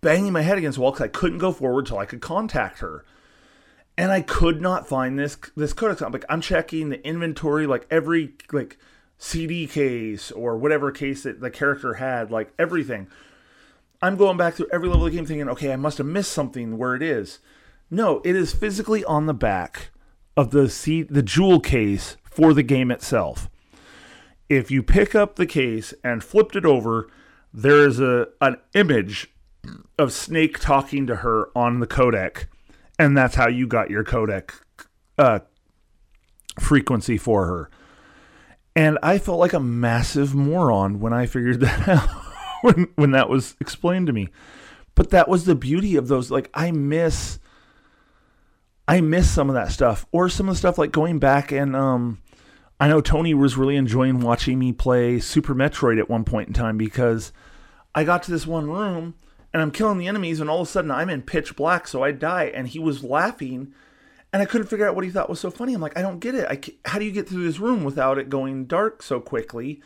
[0.00, 2.80] banging my head against the wall because I couldn't go forward till I could contact
[2.80, 3.04] her.
[3.98, 6.04] And I could not find this this codec.
[6.04, 8.76] I'm like, I'm checking the inventory, like every like
[9.18, 13.06] CD case or whatever case that the character had, like everything.
[14.02, 16.32] I'm going back through every level of the game thinking, okay, I must have missed
[16.32, 17.38] something where it is.
[17.90, 19.90] No, it is physically on the back
[20.36, 23.48] of the the jewel case for the game itself.
[24.48, 27.08] If you pick up the case and flipped it over,
[27.52, 29.32] there is a an image
[29.98, 32.46] of Snake talking to her on the codec,
[32.98, 34.50] and that's how you got your codec
[35.18, 35.40] uh,
[36.60, 37.70] frequency for her.
[38.74, 42.25] And I felt like a massive moron when I figured that out
[42.66, 44.28] when when that was explained to me.
[44.94, 46.30] But that was the beauty of those.
[46.30, 47.38] Like I miss,
[48.88, 51.76] I miss some of that stuff, or some of the stuff like going back and
[51.76, 52.22] um,
[52.78, 56.54] I know Tony was really enjoying watching me play Super Metroid at one point in
[56.54, 57.32] time because
[57.94, 59.14] I got to this one room
[59.52, 62.02] and I'm killing the enemies, and all of a sudden I'm in pitch black, so
[62.02, 62.52] I die.
[62.54, 63.72] And he was laughing
[64.32, 65.72] and I couldn't figure out what he thought was so funny.
[65.72, 66.46] I'm like, I don't get it.
[66.50, 69.80] I, how do you get through this room without it going dark so quickly?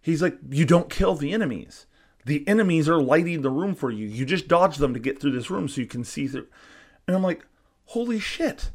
[0.00, 1.84] He's like, you don't kill the enemies.
[2.26, 4.06] The enemies are lighting the room for you.
[4.06, 6.48] You just dodge them to get through this room so you can see through.
[7.06, 7.46] And I'm like,
[7.86, 8.70] holy shit.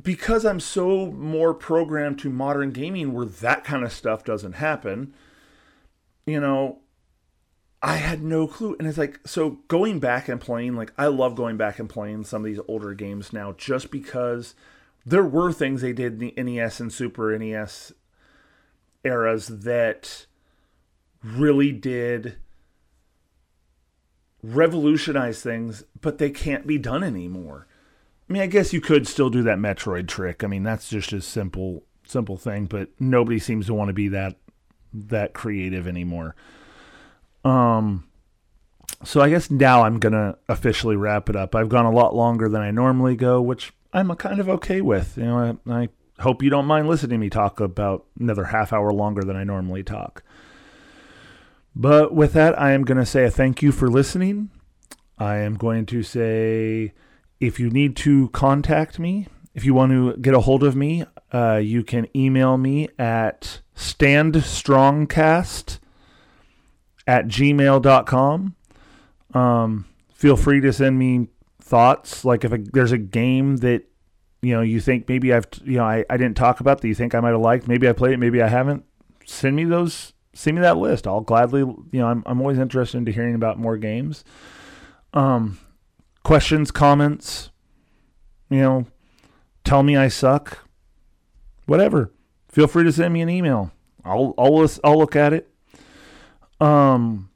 [0.00, 5.12] Because I'm so more programmed to modern gaming where that kind of stuff doesn't happen,
[6.24, 6.78] you know,
[7.82, 8.76] I had no clue.
[8.78, 12.24] And it's like, so going back and playing, like, I love going back and playing
[12.24, 14.54] some of these older games now just because
[15.04, 17.92] there were things they did in the NES and Super NES
[19.04, 20.24] eras that
[21.22, 22.36] really did
[24.42, 27.66] revolutionize things, but they can't be done anymore.
[28.28, 30.42] I mean, I guess you could still do that Metroid trick.
[30.42, 34.08] I mean, that's just a simple, simple thing, but nobody seems to want to be
[34.08, 34.36] that
[34.94, 36.34] that creative anymore.
[37.44, 38.08] Um,
[39.04, 41.54] so I guess now I'm gonna officially wrap it up.
[41.54, 45.16] I've gone a lot longer than I normally go, which I'm kind of okay with.
[45.16, 45.88] You know, I, I
[46.20, 49.44] hope you don't mind listening to me talk about another half hour longer than I
[49.44, 50.22] normally talk.
[51.74, 54.50] But with that, I am going to say a thank you for listening.
[55.18, 56.92] I am going to say
[57.40, 61.04] if you need to contact me, if you want to get a hold of me,
[61.32, 65.78] uh, you can email me at standstrongcast
[67.06, 68.54] at gmail.com.
[69.34, 71.28] Um, feel free to send me
[71.60, 72.24] thoughts.
[72.24, 73.84] Like if a, there's a game that,
[74.40, 76.94] you know, you think maybe I've, you know, I, I didn't talk about that you
[76.94, 77.66] think I might have liked.
[77.66, 78.84] Maybe I played it, maybe I haven't.
[79.24, 81.06] Send me those, send me that list.
[81.06, 84.24] I'll gladly, you know, I'm, I'm always interested in hearing about more games.
[85.14, 85.58] Um,
[86.24, 87.50] questions, comments,
[88.48, 88.86] you know,
[89.64, 90.66] tell me I suck,
[91.66, 92.12] whatever.
[92.48, 93.72] Feel free to send me an email.
[94.04, 95.48] I'll, I'll, I'll look at it.
[96.60, 97.30] Um,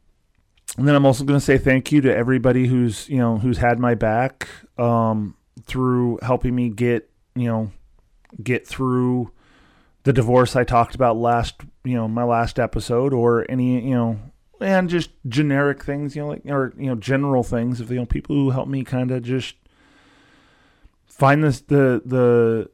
[0.76, 3.58] and then I'm also going to say thank you to everybody who's you know who's
[3.58, 4.48] had my back
[4.78, 7.70] um, through helping me get you know
[8.42, 9.32] get through
[10.06, 14.20] the divorce I talked about last you know my last episode or any you know
[14.60, 18.06] and just generic things you know like or you know general things of you know
[18.06, 19.56] people who help me kind of just
[21.06, 22.70] find this the the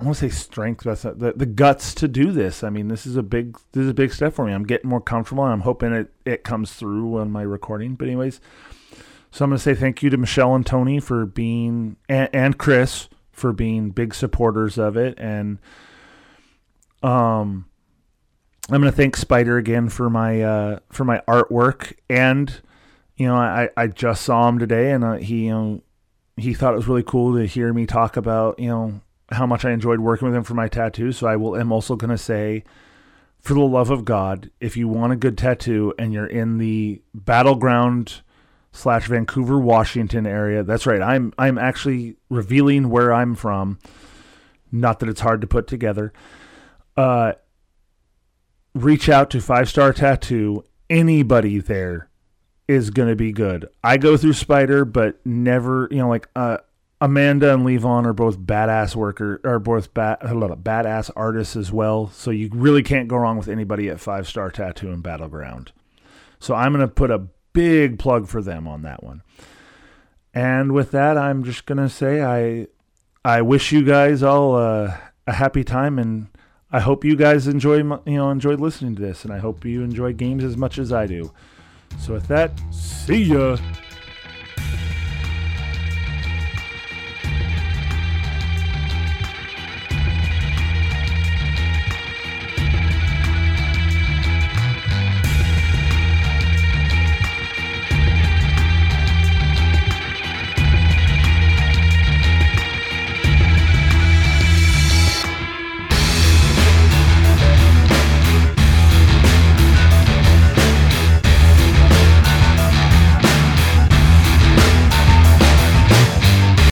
[0.00, 2.64] I want to say strength, but the the guts to do this.
[2.64, 4.52] I mean, this is a big this is a big step for me.
[4.52, 7.94] I'm getting more comfortable, and I'm hoping it it comes through on my recording.
[7.94, 8.40] But anyways,
[9.30, 12.58] so I'm going to say thank you to Michelle and Tony for being and, and
[12.58, 15.58] Chris for being big supporters of it, and
[17.02, 17.66] um,
[18.70, 22.60] I'm going to thank Spider again for my uh for my artwork, and
[23.16, 25.82] you know I I just saw him today, and uh, he you know
[26.36, 29.00] he thought it was really cool to hear me talk about you know
[29.30, 31.12] how much I enjoyed working with him for my tattoo.
[31.12, 32.64] So I will am also going to say,
[33.40, 37.02] for the love of God, if you want a good tattoo and you're in the
[37.12, 38.22] Battle Ground
[38.74, 41.00] slash Vancouver, Washington area, that's right.
[41.00, 43.78] I'm I'm actually revealing where I'm from.
[44.70, 46.12] Not that it's hard to put together.
[46.96, 47.34] Uh,
[48.74, 50.64] reach out to Five Star Tattoo.
[50.90, 52.10] Anybody there
[52.66, 53.68] is going to be good.
[53.82, 56.58] I go through Spider, but never, you know, like uh,
[57.00, 62.08] Amanda and Levon are both badass worker, are both bad, badass artists as well.
[62.08, 65.72] So you really can't go wrong with anybody at Five Star Tattoo and Battle Ground.
[66.40, 69.22] So I'm going to put a big plug for them on that one.
[70.34, 72.66] And with that, I'm just to say I
[73.24, 74.58] I wish you guys all
[75.26, 76.26] a happy time, and
[76.70, 79.82] I hope you guys enjoy you know enjoyed listening to this, and I hope you
[79.82, 81.32] enjoy games as much as I do.
[81.98, 83.56] So with that, see ya.